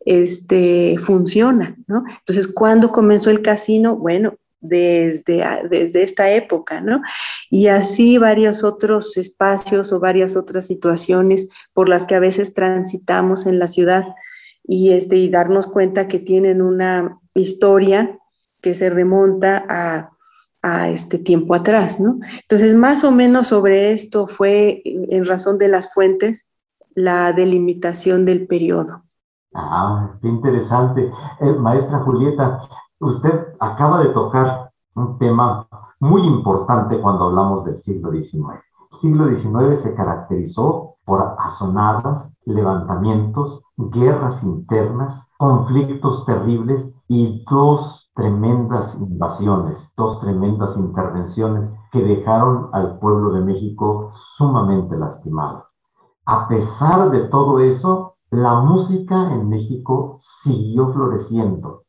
[0.00, 2.02] este, funciona, ¿no?
[2.08, 3.94] Entonces, ¿cuándo comenzó el casino?
[3.94, 7.00] Bueno, desde, desde esta época, ¿no?
[7.50, 13.46] Y así varios otros espacios o varias otras situaciones por las que a veces transitamos
[13.46, 14.04] en la ciudad
[14.64, 18.18] y, este, y darnos cuenta que tienen una historia
[18.60, 20.10] que se remonta a,
[20.62, 22.18] a este tiempo atrás, ¿no?
[22.42, 26.46] Entonces, más o menos sobre esto fue, en razón de las fuentes,
[26.94, 29.04] la delimitación del periodo.
[29.54, 31.10] Ah, qué interesante.
[31.40, 32.60] Eh, maestra Julieta,
[33.00, 35.68] Usted acaba de tocar un tema
[36.00, 38.58] muy importante cuando hablamos del siglo XIX.
[38.90, 49.00] El siglo XIX se caracterizó por asonadas, levantamientos, guerras internas, conflictos terribles y dos tremendas
[49.00, 55.66] invasiones, dos tremendas intervenciones que dejaron al pueblo de México sumamente lastimado.
[56.26, 61.84] A pesar de todo eso, la música en México siguió floreciendo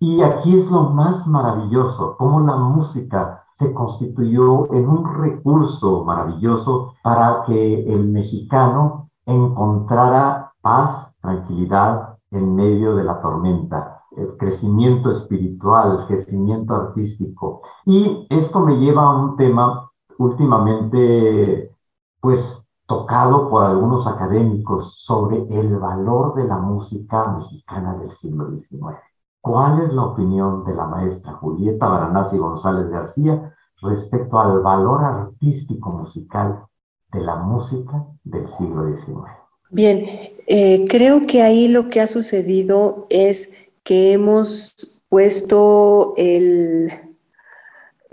[0.00, 6.94] y aquí es lo más maravilloso, cómo la música se constituyó en un recurso maravilloso
[7.02, 16.00] para que el mexicano encontrara paz, tranquilidad en medio de la tormenta, el crecimiento espiritual,
[16.00, 17.60] el crecimiento artístico.
[17.84, 21.76] Y esto me lleva a un tema últimamente,
[22.20, 29.09] pues, tocado por algunos académicos sobre el valor de la música mexicana del siglo XIX.
[29.40, 35.90] ¿Cuál es la opinión de la maestra Julieta Baranasi González García respecto al valor artístico
[35.90, 36.66] musical
[37.12, 39.30] de la música del siglo XIX?
[39.70, 40.04] Bien,
[40.46, 46.92] eh, creo que ahí lo que ha sucedido es que hemos puesto el,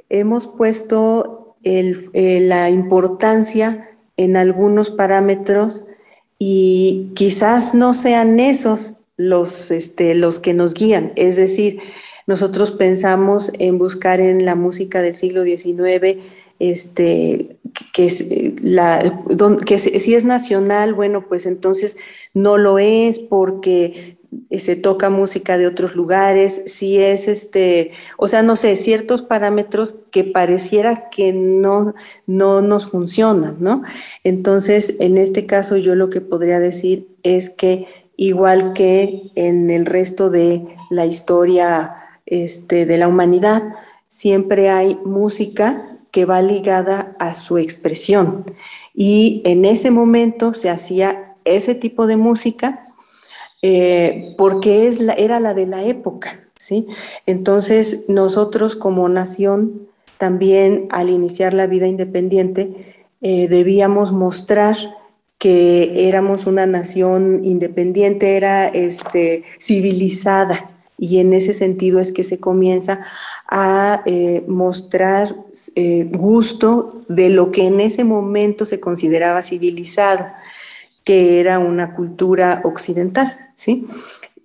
[0.09, 5.87] hemos puesto eh, la importancia en algunos parámetros
[6.39, 11.11] y quizás no sean esos los, este, los que nos guían.
[11.15, 11.79] Es decir,
[12.27, 16.19] nosotros pensamos en buscar en la música del siglo XIX
[16.59, 17.57] este,
[17.93, 19.21] que, la,
[19.65, 21.97] que si es nacional, bueno, pues entonces
[22.33, 24.17] no lo es porque
[24.51, 29.99] se toca música de otros lugares, si es este, o sea, no sé, ciertos parámetros
[30.11, 31.95] que pareciera que no,
[32.25, 33.83] no nos funcionan, ¿no?
[34.23, 37.87] Entonces, en este caso yo lo que podría decir es que
[38.17, 41.91] igual que en el resto de la historia
[42.25, 43.75] este, de la humanidad,
[44.07, 48.45] siempre hay música que va ligada a su expresión.
[48.93, 52.87] Y en ese momento se hacía ese tipo de música
[53.61, 56.39] eh, porque es era la de la época.
[56.57, 56.87] ¿sí?
[57.25, 59.87] Entonces nosotros como nación,
[60.17, 64.75] también al iniciar la vida independiente, eh, debíamos mostrar
[65.37, 70.67] que éramos una nación independiente, era este, civilizada.
[70.97, 73.05] Y en ese sentido es que se comienza
[73.47, 75.35] a eh, mostrar
[75.75, 80.25] eh, gusto de lo que en ese momento se consideraba civilizado,
[81.03, 83.85] que era una cultura occidental, ¿sí?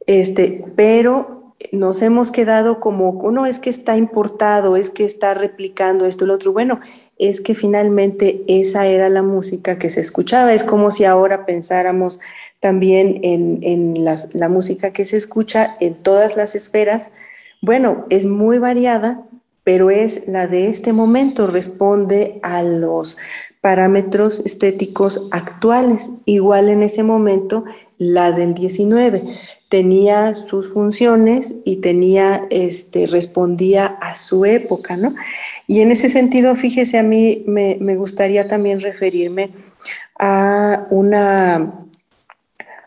[0.07, 6.07] Este, pero nos hemos quedado como, no es que está importado, es que está replicando
[6.07, 6.53] esto, lo otro.
[6.53, 6.81] Bueno,
[7.29, 10.53] es que finalmente esa era la música que se escuchaba.
[10.53, 12.21] Es como si ahora pensáramos
[12.61, 17.13] también en, la música que se escucha en todas las esferas.
[17.61, 19.23] Bueno, es muy variada,
[19.65, 23.19] pero es la de este momento, responde a los
[23.61, 26.11] parámetros estéticos actuales.
[26.25, 27.65] Igual en ese momento,
[28.03, 29.23] la del 19
[29.69, 35.15] tenía sus funciones y tenía, este, respondía a su época, ¿no?
[35.67, 39.51] Y en ese sentido, fíjese, a mí me, gustaría también referirme
[40.19, 41.87] a una,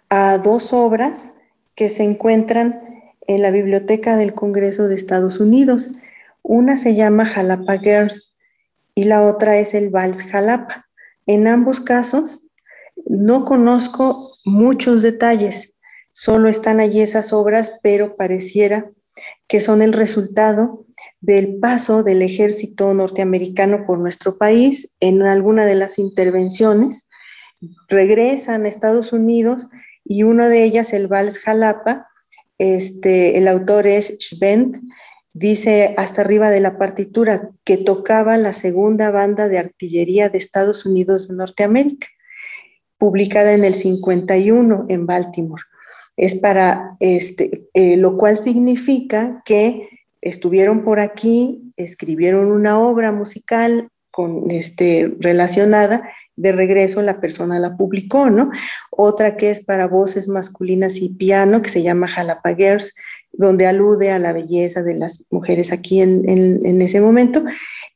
[0.10, 1.38] a dos obras
[1.76, 2.82] que se encuentran
[3.26, 5.92] en la Biblioteca del Congreso de Estados Unidos.
[6.44, 8.36] Una se llama Jalapa Girls
[8.94, 10.86] y la otra es el Vals Jalapa.
[11.26, 12.44] En ambos casos
[13.08, 15.76] no conozco muchos detalles,
[16.18, 18.90] Solo están allí esas obras, pero pareciera
[19.50, 20.86] que son el resultado
[21.20, 27.10] del paso del ejército norteamericano por nuestro país en alguna de las intervenciones.
[27.90, 29.68] Regresan a Estados Unidos
[30.06, 32.08] y una de ellas, el Vals Jalapa,
[32.60, 34.90] este, el autor es Schwend,
[35.34, 40.86] dice hasta arriba de la partitura que tocaba la segunda banda de artillería de Estados
[40.86, 42.08] Unidos de Norteamérica,
[42.98, 45.64] publicada en el 51 en Baltimore.
[46.18, 49.90] Es para este, eh, lo cual significa que
[50.22, 57.78] estuvieron por aquí, escribieron una obra musical con este, relacionada, de regreso la persona la
[57.78, 58.50] publicó, ¿no?
[58.92, 62.56] Otra que es para voces masculinas y piano, que se llama Jalapa
[63.38, 67.44] donde alude a la belleza de las mujeres aquí en, en, ese momento,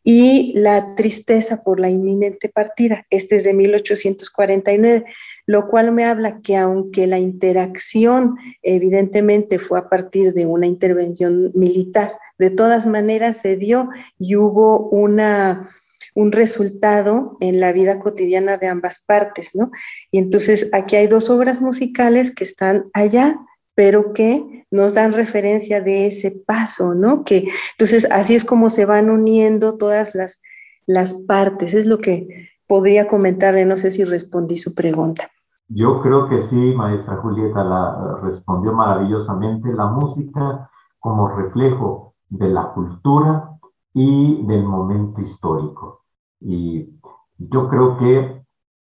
[0.03, 3.05] y la tristeza por la inminente partida.
[3.09, 5.05] Este es de 1849,
[5.45, 11.51] lo cual me habla que aunque la interacción evidentemente fue a partir de una intervención
[11.53, 15.69] militar, de todas maneras se dio y hubo una
[16.15, 19.71] un resultado en la vida cotidiana de ambas partes, ¿no?
[20.11, 23.39] Y entonces aquí hay dos obras musicales que están allá,
[23.73, 27.23] pero que nos dan referencia de ese paso, ¿no?
[27.23, 30.41] Que entonces así es como se van uniendo todas las,
[30.85, 35.29] las partes, es lo que podría comentarle, no sé si respondí su pregunta.
[35.67, 39.71] Yo creo que sí, maestra Julieta, la respondió maravillosamente.
[39.71, 43.51] La música como reflejo de la cultura
[43.93, 46.03] y del momento histórico.
[46.39, 46.89] Y
[47.37, 48.43] yo creo que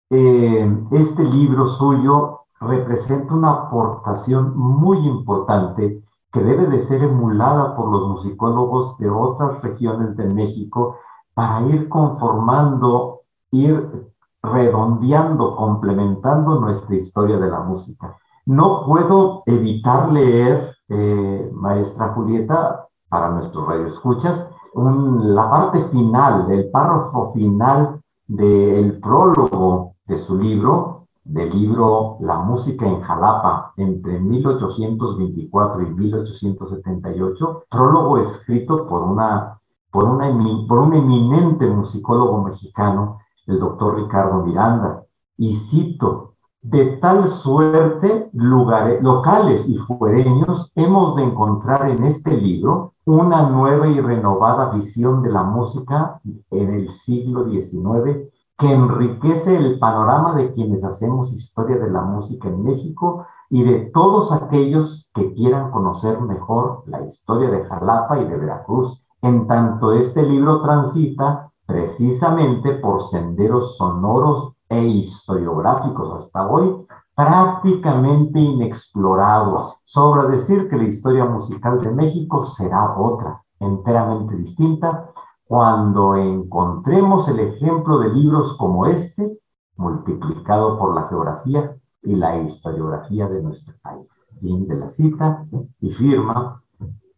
[0.10, 6.02] eh, este libro suyo representa una aportación muy importante
[6.32, 10.98] que debe de ser emulada por los musicólogos de otras regiones de México
[11.34, 14.12] para ir conformando, ir
[14.42, 18.18] redondeando, complementando nuestra historia de la música.
[18.46, 27.32] No puedo evitar leer, eh, maestra Julieta, para nuestros radioescuchas, la parte final, del párrafo
[27.34, 30.93] final del prólogo de su libro,
[31.24, 39.60] del libro La música en Jalapa entre 1824 y 1878, prólogo escrito por, una,
[39.92, 40.28] por, una,
[40.68, 45.04] por un eminente musicólogo mexicano, el doctor Ricardo Miranda,
[45.38, 52.94] y cito, de tal suerte, lugares, locales y fuereños hemos de encontrar en este libro
[53.06, 56.22] una nueva y renovada visión de la música
[56.52, 58.33] en el siglo XIX
[58.64, 63.92] que enriquece el panorama de quienes hacemos historia de la música en México y de
[63.94, 69.92] todos aquellos que quieran conocer mejor la historia de Jalapa y de Veracruz, en tanto
[69.92, 80.70] este libro transita precisamente por senderos sonoros e historiográficos hasta hoy prácticamente inexplorados, sobre decir
[80.70, 85.10] que la historia musical de México será otra, enteramente distinta,
[85.46, 89.38] cuando encontremos el ejemplo de libros como este,
[89.76, 94.30] multiplicado por la geografía y la historiografía de nuestro país.
[94.40, 95.46] Fin de la cita
[95.80, 96.62] y firma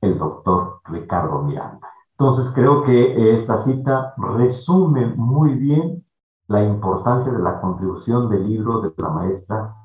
[0.01, 1.87] el doctor Ricardo Miranda.
[2.17, 6.05] Entonces creo que esta cita resume muy bien
[6.47, 9.75] la importancia de la contribución del libro de la maestra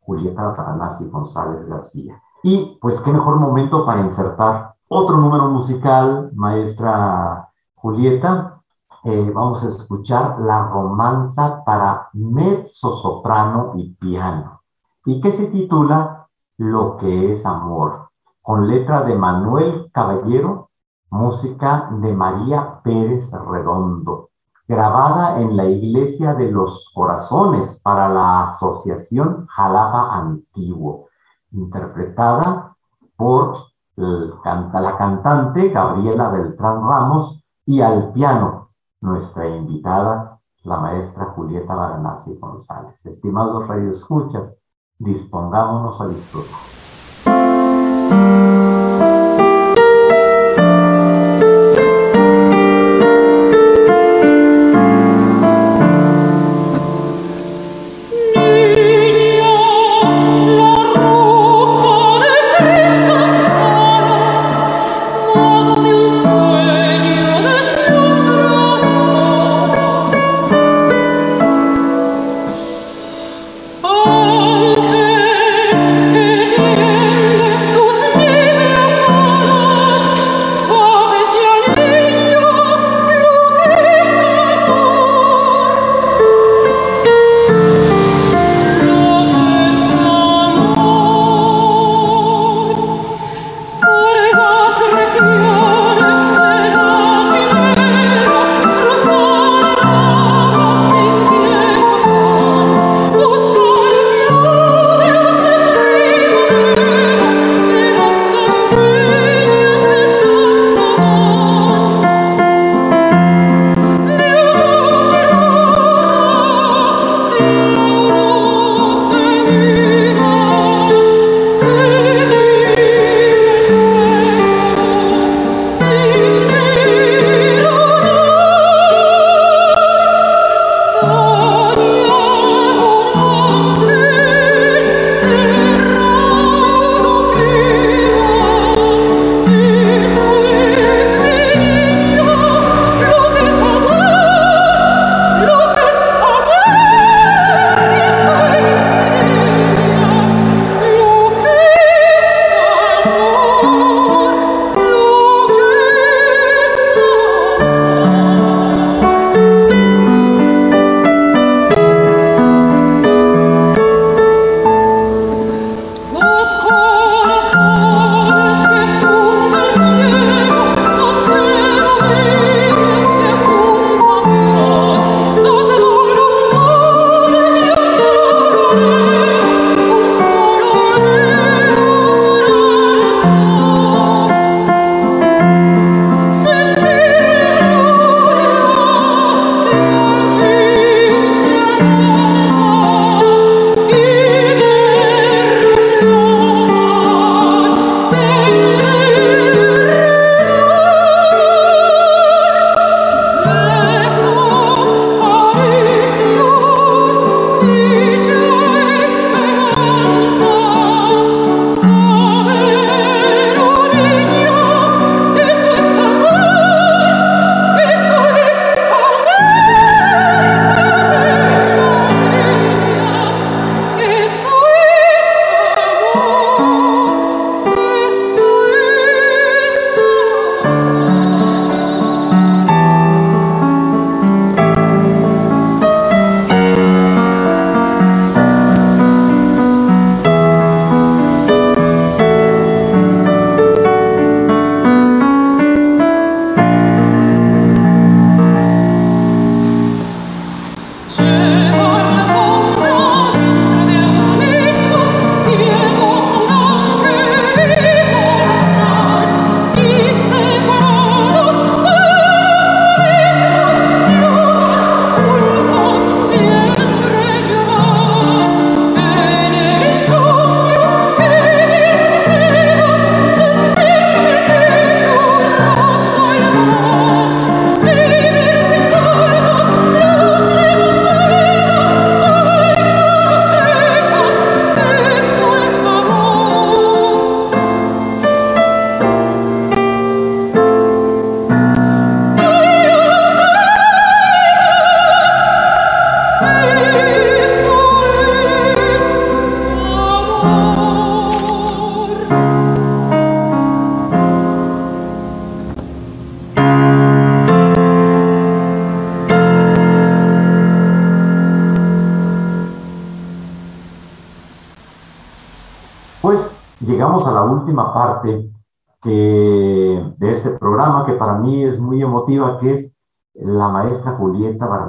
[0.00, 2.20] Julieta Paranasi González García.
[2.42, 7.49] Y pues qué mejor momento para insertar otro número musical, maestra
[7.80, 8.60] Julieta,
[9.04, 14.60] eh, vamos a escuchar la romanza para mezzo soprano y piano,
[15.06, 16.28] y que se titula
[16.58, 18.10] Lo que es amor,
[18.42, 20.68] con letra de Manuel Caballero,
[21.08, 24.28] música de María Pérez Redondo,
[24.68, 31.08] grabada en la Iglesia de los Corazones para la Asociación Jalapa Antiguo,
[31.52, 32.76] interpretada
[33.16, 33.56] por
[33.96, 37.39] la cantante Gabriela Beltrán Ramos
[37.70, 43.06] y al piano nuestra invitada, la maestra Julieta Baranasi González.
[43.06, 44.58] Estimados radioescuchas,
[44.98, 46.58] dispongámonos a disfrutar.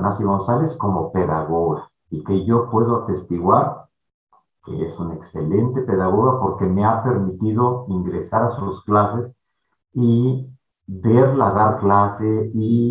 [0.01, 3.85] Baranasi González como pedagoga y que yo puedo atestiguar
[4.65, 9.35] que es una excelente pedagoga porque me ha permitido ingresar a sus clases
[9.93, 10.47] y
[10.87, 12.90] verla dar clase y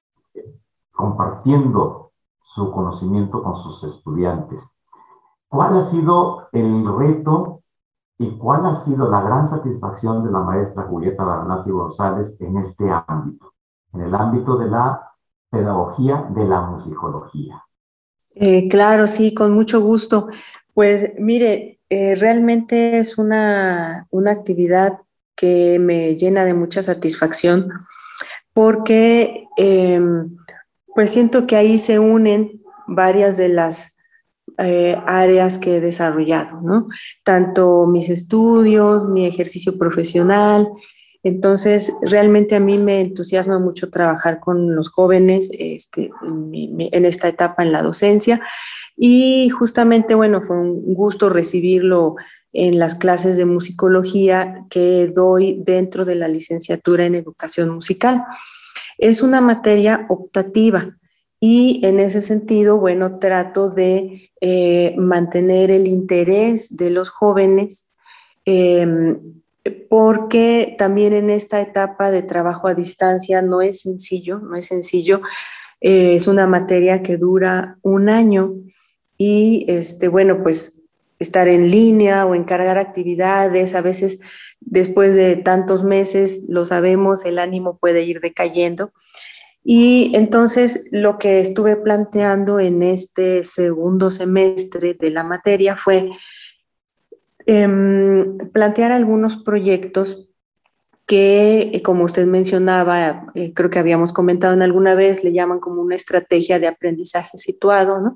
[0.91, 2.11] compartiendo
[2.43, 4.77] su conocimiento con sus estudiantes.
[5.47, 7.63] ¿Cuál ha sido el reto
[8.17, 12.85] y cuál ha sido la gran satisfacción de la maestra Julieta Barnasi González en este
[13.07, 13.53] ámbito,
[13.93, 15.11] en el ámbito de la
[15.49, 17.63] pedagogía de la musicología?
[18.35, 20.27] Eh, claro, sí, con mucho gusto.
[20.73, 24.99] Pues mire, eh, realmente es una, una actividad
[25.35, 27.71] que me llena de mucha satisfacción
[28.53, 30.37] porque em,
[30.93, 33.97] pues siento que ahí se unen varias de las
[34.57, 36.87] eh, áreas que he desarrollado, ¿no?
[37.23, 40.69] Tanto mis estudios, mi ejercicio profesional.
[41.23, 47.63] Entonces, realmente a mí me entusiasma mucho trabajar con los jóvenes este, en, esta etapa
[47.63, 48.41] en la docencia.
[48.97, 52.15] Y justamente, bueno, fue un gusto recibirlo
[52.53, 58.23] en las clases de musicología que doy dentro de la licenciatura en educación musical.
[58.97, 60.95] Es una materia optativa
[61.39, 67.89] y en ese sentido, bueno, trato de eh, mantener el interés de los jóvenes
[68.45, 69.19] em,
[69.89, 75.21] porque también en esta etapa de trabajo a distancia no es sencillo, no es sencillo.
[75.79, 78.53] Eh, es una materia que dura un año
[79.17, 80.80] y, este, bueno, pues
[81.21, 84.19] estar en línea o encargar actividades, a veces
[84.59, 88.91] después de tantos meses, lo sabemos, el ánimo puede ir decayendo.
[89.63, 96.09] Y entonces lo que estuve planteando en este segundo semestre de la materia fue
[97.45, 100.30] em, plantear algunos proyectos
[101.11, 105.59] que, eh, como usted mencionaba, eh, creo que habíamos comentado en alguna vez, le llaman
[105.59, 108.15] como una estrategia de aprendizaje situado, ¿no?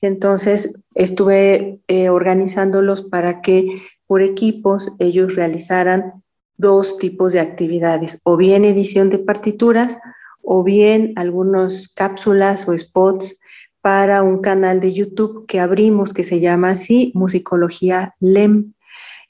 [0.00, 6.22] Entonces, estuve eh, organizándolos para que por equipos ellos realizaran
[6.56, 9.98] dos tipos de actividades, o bien edición de partituras,
[10.40, 13.40] o bien algunas cápsulas o spots
[13.80, 18.72] para un canal de YouTube que abrimos que se llama así, Musicología LEM.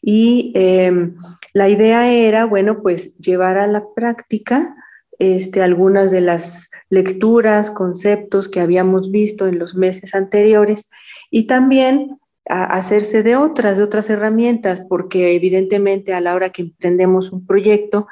[0.02, 1.16] Y em,
[1.56, 4.76] la idea era, bueno, pues llevar a la práctica
[5.18, 10.90] este, algunas de las lecturas, conceptos que habíamos visto en los meses anteriores
[11.30, 17.32] y también hacerse de otras, de otras herramientas, porque evidentemente a la hora que emprendemos
[17.32, 18.06] un proyecto,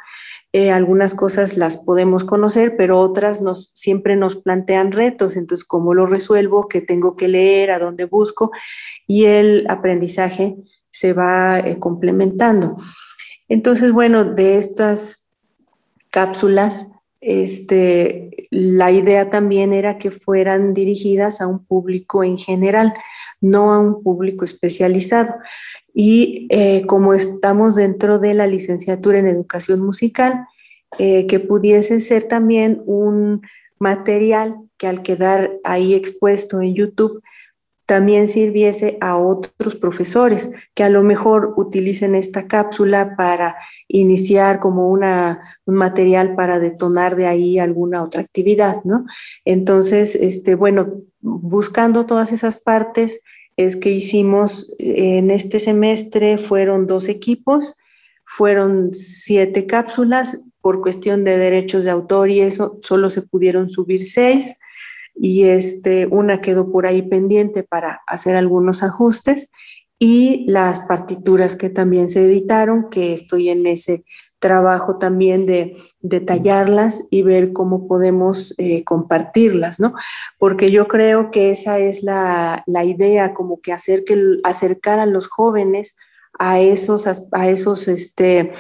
[0.55, 5.37] eh, algunas cosas las podemos conocer, pero otras nos, siempre nos plantean retos.
[5.37, 6.67] Entonces, ¿cómo lo resuelvo?
[6.67, 7.73] ¿Qué tengo que leer?
[7.73, 8.53] ¿A dónde busco?
[9.07, 10.57] Y el aprendizaje
[10.91, 12.79] se va eh, complementando.
[13.55, 15.29] Entonces, bueno, de estas
[16.11, 16.91] cápsulas,
[17.21, 22.93] este, la idea también era que fueran dirigidas a un público en general,
[23.41, 25.37] no a un público especializado.
[25.95, 30.49] Y eh, como estamos dentro de la licenciatura en educación musical,
[30.99, 33.41] eh, que pudiese ser también un
[33.79, 37.23] material que al quedar ahí expuesto en YouTube
[37.87, 43.57] también sirviese a otros profesores que a lo mejor utilicen esta cápsula para
[43.89, 49.05] iniciar como una, un material para detonar de ahí alguna otra actividad, ¿no?
[49.45, 53.21] Entonces, este, bueno, buscando todas esas partes,
[53.57, 57.77] es que hicimos en este semestre fueron dos equipos,
[58.25, 64.03] fueron siete cápsulas, por cuestión de derechos de autor y eso solo se pudieron subir
[64.03, 64.55] seis
[65.15, 69.51] y este, una quedó por ahí pendiente para hacer algunos ajustes
[69.99, 74.05] y las partituras que también se editaron, que estoy en ese
[74.45, 79.95] trabajo también de detallarlas y ver cómo podemos eh, compartirlas, ¿no?
[80.39, 85.29] Porque yo creo que esa es la, idea, como que, hacer que acercar a los
[85.29, 85.97] jóvenes
[86.39, 88.53] a esos, a esos este,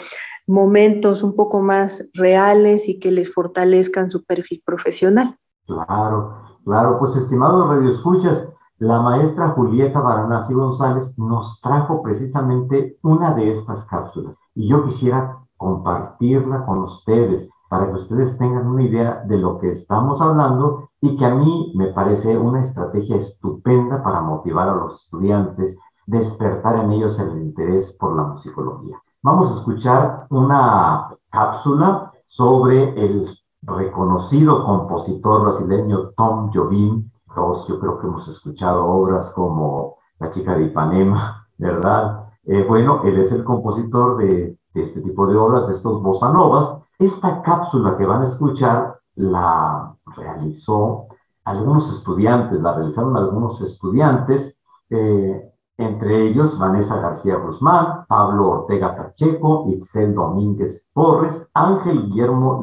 [0.46, 5.36] momentos un poco más reales y que les fortalezcan su perfil profesional.
[5.66, 8.48] Claro, claro, pues estimados radioescuchas,
[8.78, 15.38] la maestra Julieta Baranasi González nos trajo precisamente una de estas cápsulas y yo quisiera
[15.56, 21.16] compartirla con ustedes para que ustedes tengan una idea de lo que estamos hablando y
[21.16, 26.92] que a mí me parece una estrategia estupenda para motivar a los estudiantes, despertar en
[26.92, 29.00] ellos el interés por la musicología.
[29.22, 37.10] Vamos a escuchar una cápsula sobre el reconocido compositor brasileño Tom Jobim.
[37.34, 42.28] Todos yo creo que hemos escuchado obras como La chica de Ipanema, ¿verdad?
[42.44, 46.32] Eh, bueno, él es el compositor de, de, este tipo de obras, de estos bossa
[46.32, 46.76] novas.
[46.98, 51.08] Esta cápsula que van a escuchar la realizó
[51.44, 59.66] algunos estudiantes, la realizaron algunos estudiantes, eh, entre ellos Vanessa García Guzmán, Pablo Ortega Pacheco,
[59.68, 62.60] Itzel Domínguez Torres, Ángel Guillermo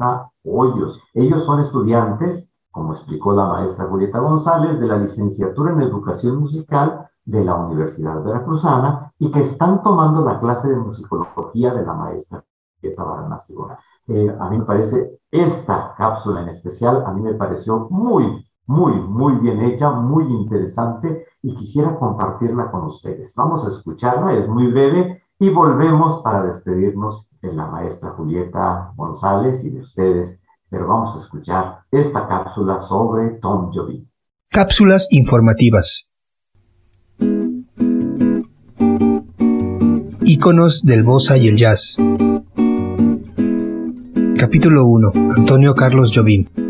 [0.00, 1.00] Lanta Hoyos.
[1.14, 7.08] Ellos son estudiantes, como explicó la maestra Julieta González, de la licenciatura en Educación Musical
[7.24, 12.44] de la Universidad Veracruzana y que están tomando la clase de musicología de la maestra
[12.80, 13.54] Julieta Baranasi
[14.08, 18.94] eh, a mí me parece, esta cápsula en especial, a mí me pareció muy, muy,
[18.94, 23.34] muy bien hecha, muy interesante y quisiera compartirla con ustedes.
[23.36, 29.64] Vamos a escucharla, es muy breve y volvemos para despedirnos de la maestra Julieta González
[29.64, 34.06] y de ustedes, pero vamos a escuchar esta cápsula sobre Tom Jovi.
[34.50, 36.06] Cápsulas informativas.
[40.22, 41.96] Íconos del bossa y el jazz.
[44.38, 45.12] Capítulo 1.
[45.36, 46.69] Antonio Carlos Jobim.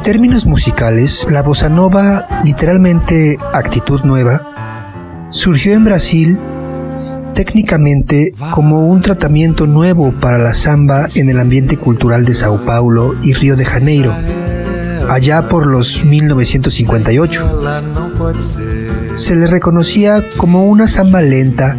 [0.00, 6.40] En términos musicales, la bossa nova, literalmente actitud nueva, surgió en Brasil
[7.34, 13.14] técnicamente como un tratamiento nuevo para la samba en el ambiente cultural de Sao Paulo
[13.22, 14.14] y Río de Janeiro,
[15.10, 17.60] allá por los 1958.
[19.16, 21.76] Se le reconocía como una samba lenta,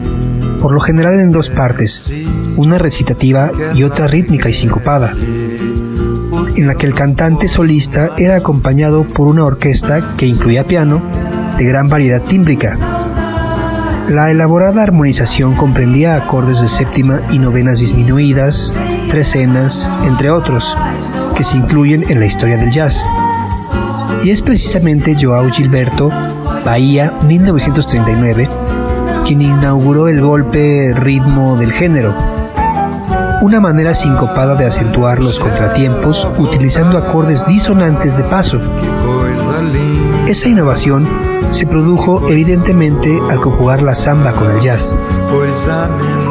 [0.61, 2.11] por lo general en dos partes,
[2.55, 5.11] una recitativa y otra rítmica y sincopada
[6.55, 11.01] en la que el cantante solista era acompañado por una orquesta que incluía piano
[11.57, 12.77] de gran variedad tímbrica.
[14.09, 18.73] La elaborada armonización comprendía acordes de séptima y novenas disminuidas,
[19.09, 20.75] trecenas, entre otros,
[21.35, 23.05] que se incluyen en la historia del jazz.
[24.23, 26.09] Y es precisamente Joao Gilberto,
[26.65, 28.49] Bahía 1939,
[29.25, 32.13] quien inauguró el golpe ritmo del género,
[33.41, 38.61] una manera sincopada de acentuar los contratiempos utilizando acordes disonantes de paso.
[40.27, 41.07] Esa innovación
[41.51, 44.95] se produjo evidentemente al conjugar la samba con el jazz.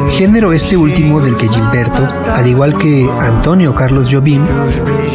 [0.09, 4.43] Género este último del que Gilberto, al igual que Antonio Carlos Jobim,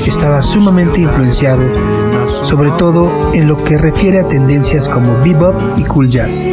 [0.07, 1.63] estaba sumamente influenciado,
[2.45, 6.47] sobre todo en lo que refiere a tendencias como bebop y cool jazz.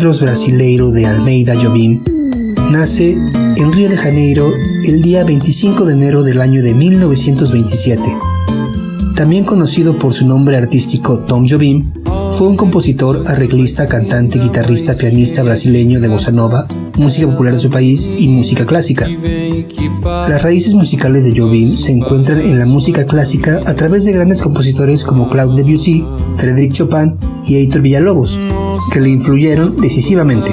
[0.00, 2.02] Carlos Brasileiro de Almeida Jobim
[2.70, 4.50] nace en Río de Janeiro
[4.84, 8.00] el día 25 de enero del año de 1927.
[9.14, 11.92] También conocido por su nombre artístico Tom Jobim,
[12.30, 17.68] fue un compositor, arreglista, cantante, guitarrista, pianista brasileño de bossa nova, música popular de su
[17.68, 19.06] país y música clásica.
[20.02, 24.40] Las raíces musicales de Jobim se encuentran en la música clásica a través de grandes
[24.40, 26.04] compositores como Claude Debussy,
[26.40, 28.40] Frédéric Chopin y Heitor Villalobos,
[28.92, 30.50] que le influyeron decisivamente.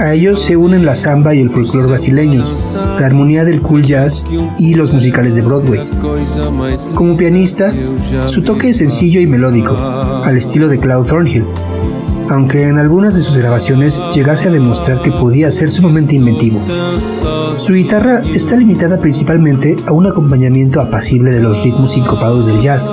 [0.00, 4.26] A ellos se unen la samba y el folclore brasileños, la armonía del cool jazz
[4.58, 5.88] y los musicales de Broadway.
[6.94, 7.72] Como pianista,
[8.26, 11.46] su toque es sencillo y melódico, al estilo de Claude Thornhill,
[12.28, 16.60] aunque en algunas de sus grabaciones llegase a demostrar que podía ser sumamente inventivo.
[17.56, 22.92] Su guitarra está limitada principalmente a un acompañamiento apacible de los ritmos sincopados del jazz.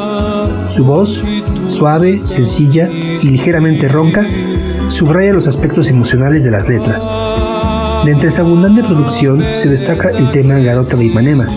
[0.68, 1.24] Su voz,
[1.68, 4.26] suave, sencilla y ligeramente ronca,
[4.90, 7.12] subraya los aspectos emocionales de las letras.
[8.06, 11.48] De entre esa abundante producción se destaca el tema Garota de Ipanema,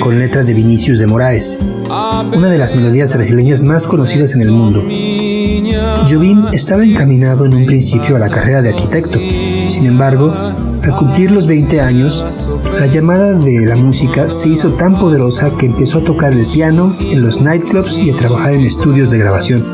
[0.00, 1.60] con letra de Vinicius de Moraes,
[2.34, 4.82] una de las melodías brasileñas más conocidas en el mundo.
[6.08, 9.18] Jobim estaba encaminado en un principio a la carrera de arquitecto,
[9.68, 10.32] sin embargo,
[10.82, 12.24] Al cumplir los 20 años,
[12.78, 16.96] la llamada de la música se hizo tan poderosa que empezó a tocar el piano
[17.00, 19.64] en los nightclubs y a trabajar en estudios de grabación.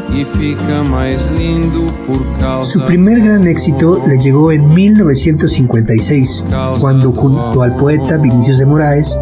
[2.63, 6.45] Su primer gran éxito le llegó en 1956,
[6.81, 9.19] cuando junto al poeta Vinicius de Moraes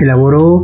[0.00, 0.60] elaboró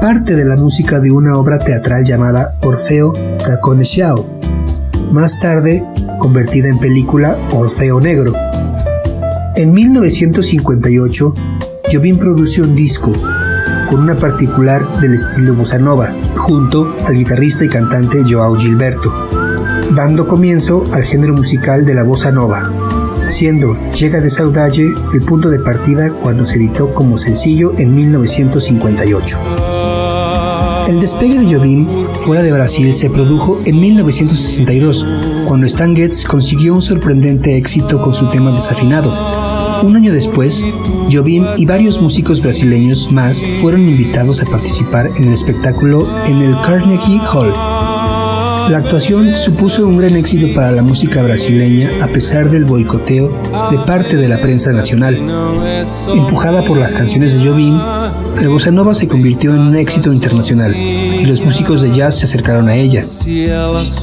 [0.00, 4.24] parte de la música de una obra teatral llamada Orfeo da Conexão,
[5.12, 5.84] más tarde
[6.18, 8.32] convertida en película Orfeo Negro.
[9.54, 11.34] En 1958,
[11.92, 13.12] Jobim produjo un disco
[13.90, 19.12] con una particular del estilo bossa nova, junto al guitarrista y cantante Joao Gilberto,
[19.94, 22.72] dando comienzo al género musical de la bossa nova,
[23.28, 29.40] siendo Llega de Saudade el punto de partida cuando se editó como sencillo en 1958.
[30.88, 35.06] El despegue de Jobim fuera de Brasil se produjo en 1962,
[35.46, 39.31] cuando Stan Getz consiguió un sorprendente éxito con su tema desafinado.
[39.82, 40.64] Un año después,
[41.10, 46.52] Jobim y varios músicos brasileños más fueron invitados a participar en el espectáculo en el
[46.64, 47.91] Carnegie Hall.
[48.68, 53.30] La actuación supuso un gran éxito para la música brasileña a pesar del boicoteo
[53.70, 55.16] de parte de la prensa nacional.
[56.12, 57.78] Empujada por las canciones de Jobim,
[58.40, 62.68] el bossa se convirtió en un éxito internacional y los músicos de jazz se acercaron
[62.68, 63.04] a ella,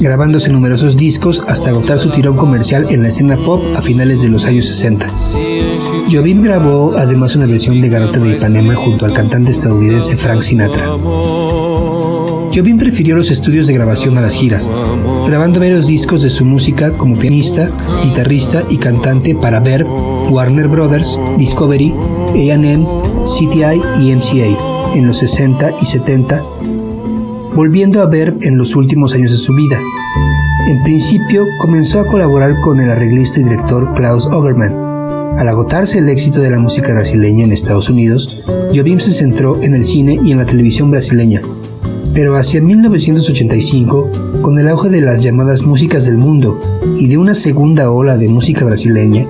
[0.00, 4.28] grabándose numerosos discos hasta agotar su tirón comercial en la escena pop a finales de
[4.28, 5.08] los años 60.
[6.10, 10.86] Jobim grabó además una versión de Garota de Ipanema junto al cantante estadounidense Frank Sinatra.
[12.52, 14.72] Jobim prefirió los estudios de grabación a las giras,
[15.26, 17.70] grabando varios discos de su música como pianista,
[18.02, 19.86] guitarrista y cantante para Verb,
[20.32, 22.86] Warner Brothers, Discovery, AM,
[23.24, 26.44] CTI y MCA en los 60 y 70,
[27.54, 29.78] volviendo a Verb en los últimos años de su vida.
[30.66, 34.90] En principio comenzó a colaborar con el arreglista y director Klaus Ogerman.
[35.38, 38.42] Al agotarse el éxito de la música brasileña en Estados Unidos,
[38.74, 41.40] Jobim se centró en el cine y en la televisión brasileña,
[42.14, 44.10] pero hacia 1985,
[44.42, 46.60] con el auge de las llamadas músicas del mundo
[46.98, 49.26] y de una segunda ola de música brasileña,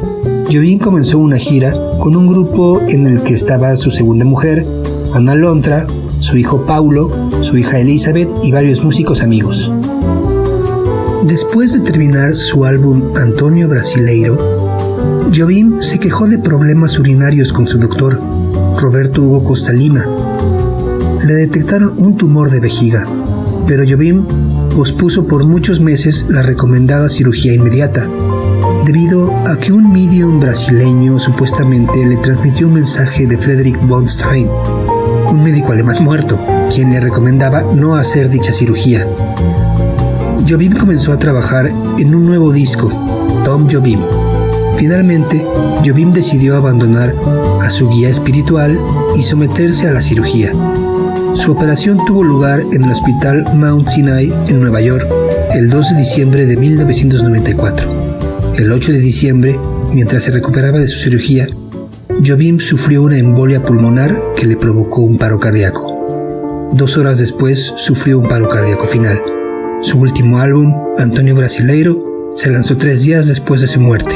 [0.51, 4.67] Jobim comenzó una gira con un grupo en el que estaba su segunda mujer,
[5.15, 5.87] Ana Lontra,
[6.21, 7.11] su hijo Paulo,
[7.43, 9.71] su hija Elizabeth y varios músicos amigos.
[11.25, 14.39] Después de terminar su álbum Antonio Brasileiro,
[15.35, 18.21] Jobim se quejó de problemas urinarios con su doctor,
[18.81, 20.07] Roberto Hugo Costa Lima,
[21.25, 23.07] le detectaron un tumor de vejiga,
[23.67, 24.25] pero Jobim
[24.75, 28.09] pospuso por muchos meses la recomendada cirugía inmediata,
[28.87, 34.49] debido a que un medium brasileño supuestamente le transmitió un mensaje de Frederick von Stein,
[35.31, 36.41] un médico alemán muerto,
[36.75, 39.07] quien le recomendaba no hacer dicha cirugía.
[40.49, 42.89] Jobim comenzó a trabajar en un nuevo disco,
[43.45, 44.01] Tom Jobim.
[44.79, 45.47] Finalmente,
[45.85, 47.15] Jobim decidió abandonar
[47.61, 48.81] a su guía espiritual
[49.15, 50.53] y someterse a la cirugía.
[51.35, 55.09] Su operación tuvo lugar en el Hospital Mount Sinai en Nueva York
[55.53, 57.91] el 2 de diciembre de 1994.
[58.57, 59.59] El 8 de diciembre,
[59.93, 61.47] mientras se recuperaba de su cirugía,
[62.25, 66.71] Jobim sufrió una embolia pulmonar que le provocó un paro cardíaco.
[66.73, 69.21] Dos horas después sufrió un paro cardíaco final.
[69.81, 74.15] Su último álbum, Antonio Brasileiro, se lanzó tres días después de su muerte.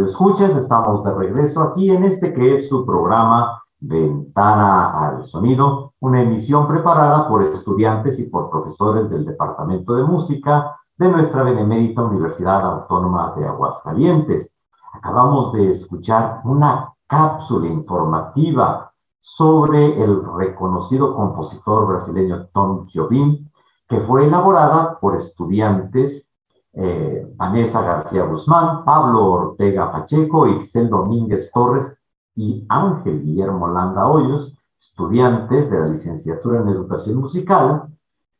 [0.00, 6.22] Radioescuchas, estamos de regreso aquí en este que es su programa Ventana al Sonido, una
[6.22, 12.64] emisión preparada por estudiantes y por profesores del Departamento de Música de nuestra Benemérita Universidad
[12.64, 14.56] Autónoma de Aguascalientes.
[14.94, 18.90] Acabamos de escuchar una cápsula informativa
[19.20, 23.50] sobre el reconocido compositor brasileño Tom Jobim,
[23.86, 26.29] que fue elaborada por estudiantes
[26.72, 32.00] eh, Vanessa García Guzmán, Pablo Ortega Pacheco, Ixel Domínguez Torres
[32.36, 37.88] y Ángel Guillermo Landa Hoyos, estudiantes de la licenciatura en Educación Musical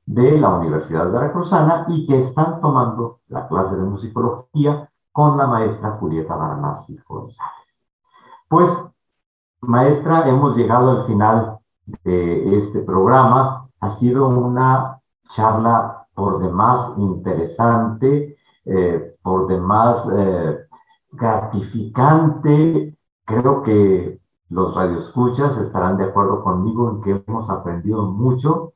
[0.06, 5.92] de la Universidad Veracruzana y que están tomando la clase de musicología con la maestra
[5.92, 7.86] Julieta Baranasi González.
[8.48, 8.90] Pues,
[9.60, 11.58] maestra, hemos llegado al final
[12.04, 13.68] de este programa.
[13.80, 15.00] Ha sido una
[15.30, 15.89] charla
[16.20, 20.58] por demás interesante, eh, por demás eh,
[21.12, 22.94] gratificante.
[23.24, 28.74] Creo que los radioescuchas estarán de acuerdo conmigo en que hemos aprendido mucho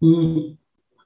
[0.00, 0.58] y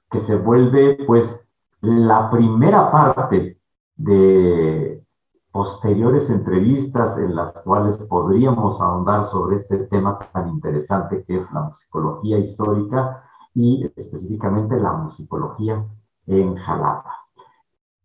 [0.09, 1.51] que se vuelve pues
[1.81, 3.59] la primera parte
[3.95, 5.03] de
[5.51, 11.61] posteriores entrevistas en las cuales podríamos ahondar sobre este tema tan interesante que es la
[11.61, 15.85] musicología histórica y específicamente la musicología
[16.27, 17.15] en Jalapa.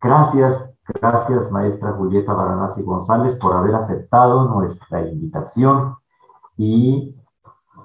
[0.01, 0.71] Gracias,
[1.01, 5.95] gracias maestra Julieta Baranasi González por haber aceptado nuestra invitación
[6.57, 7.15] y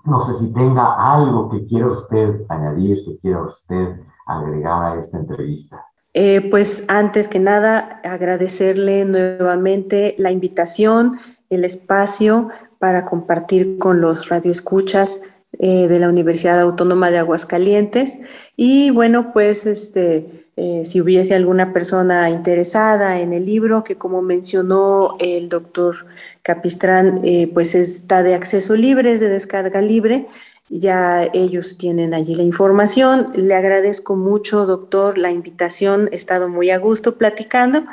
[0.05, 5.19] no sé si tenga algo que quiera usted añadir, que quiera usted agregar a esta
[5.19, 5.85] entrevista.
[6.13, 11.19] Eh, pues antes que nada, agradecerle nuevamente la invitación,
[11.51, 12.49] el espacio
[12.79, 15.23] para compartir con los radioescuchas
[15.59, 18.19] eh, de la Universidad Autónoma de Aguascalientes.
[18.57, 24.23] Y bueno, pues este, eh, si hubiese alguna persona interesada en el libro, que como
[24.23, 26.07] mencionó el doctor
[26.43, 27.23] Capistrán,
[27.53, 30.27] pues está de acceso libre, es de descarga libre
[30.71, 33.27] ya ellos tienen allí la información.
[33.35, 36.09] Le agradezco mucho, doctor, la invitación.
[36.13, 37.85] He estado muy a gusto platicando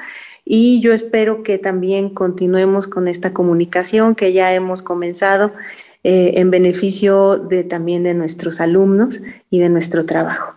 [0.46, 5.52] y yo espero que también continuemos con esta comunicación que ya hemos comenzado
[6.10, 10.54] eh, en beneficio de también de nuestros alumnos y de nuestro trabajo.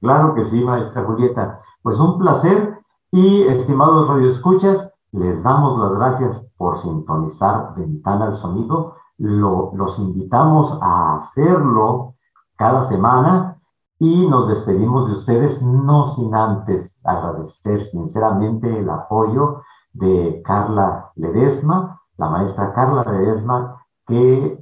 [0.00, 1.60] Claro que sí, maestra Julieta.
[1.80, 2.76] Pues un placer
[3.12, 11.18] y estimados radioescuchas, les damos las gracias por sintonizar Ventana al Sonido los invitamos a
[11.18, 12.14] hacerlo
[12.56, 13.58] cada semana
[14.00, 19.62] y nos despedimos de ustedes no sin antes agradecer sinceramente el apoyo
[19.92, 24.58] de Carla Ledesma, la maestra Carla Ledesma, que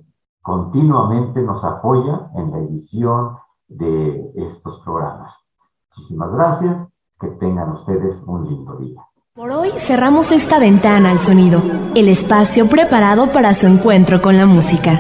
[0.49, 3.37] continuamente nos apoya en la edición
[3.69, 5.35] de estos programas.
[5.95, 6.89] Muchísimas gracias,
[7.21, 9.03] que tengan ustedes un lindo día.
[9.35, 11.61] Por hoy cerramos esta ventana al sonido,
[11.95, 14.99] el espacio preparado para su encuentro con la música.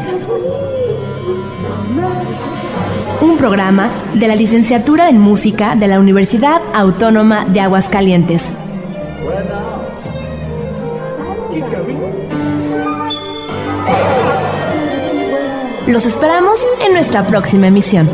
[3.22, 8.52] Un programa de la Licenciatura en Música de la Universidad Autónoma de Aguascalientes.
[15.88, 18.08] Los esperamos en nuestra próxima emisión.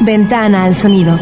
[0.00, 1.18] Ventana al sonido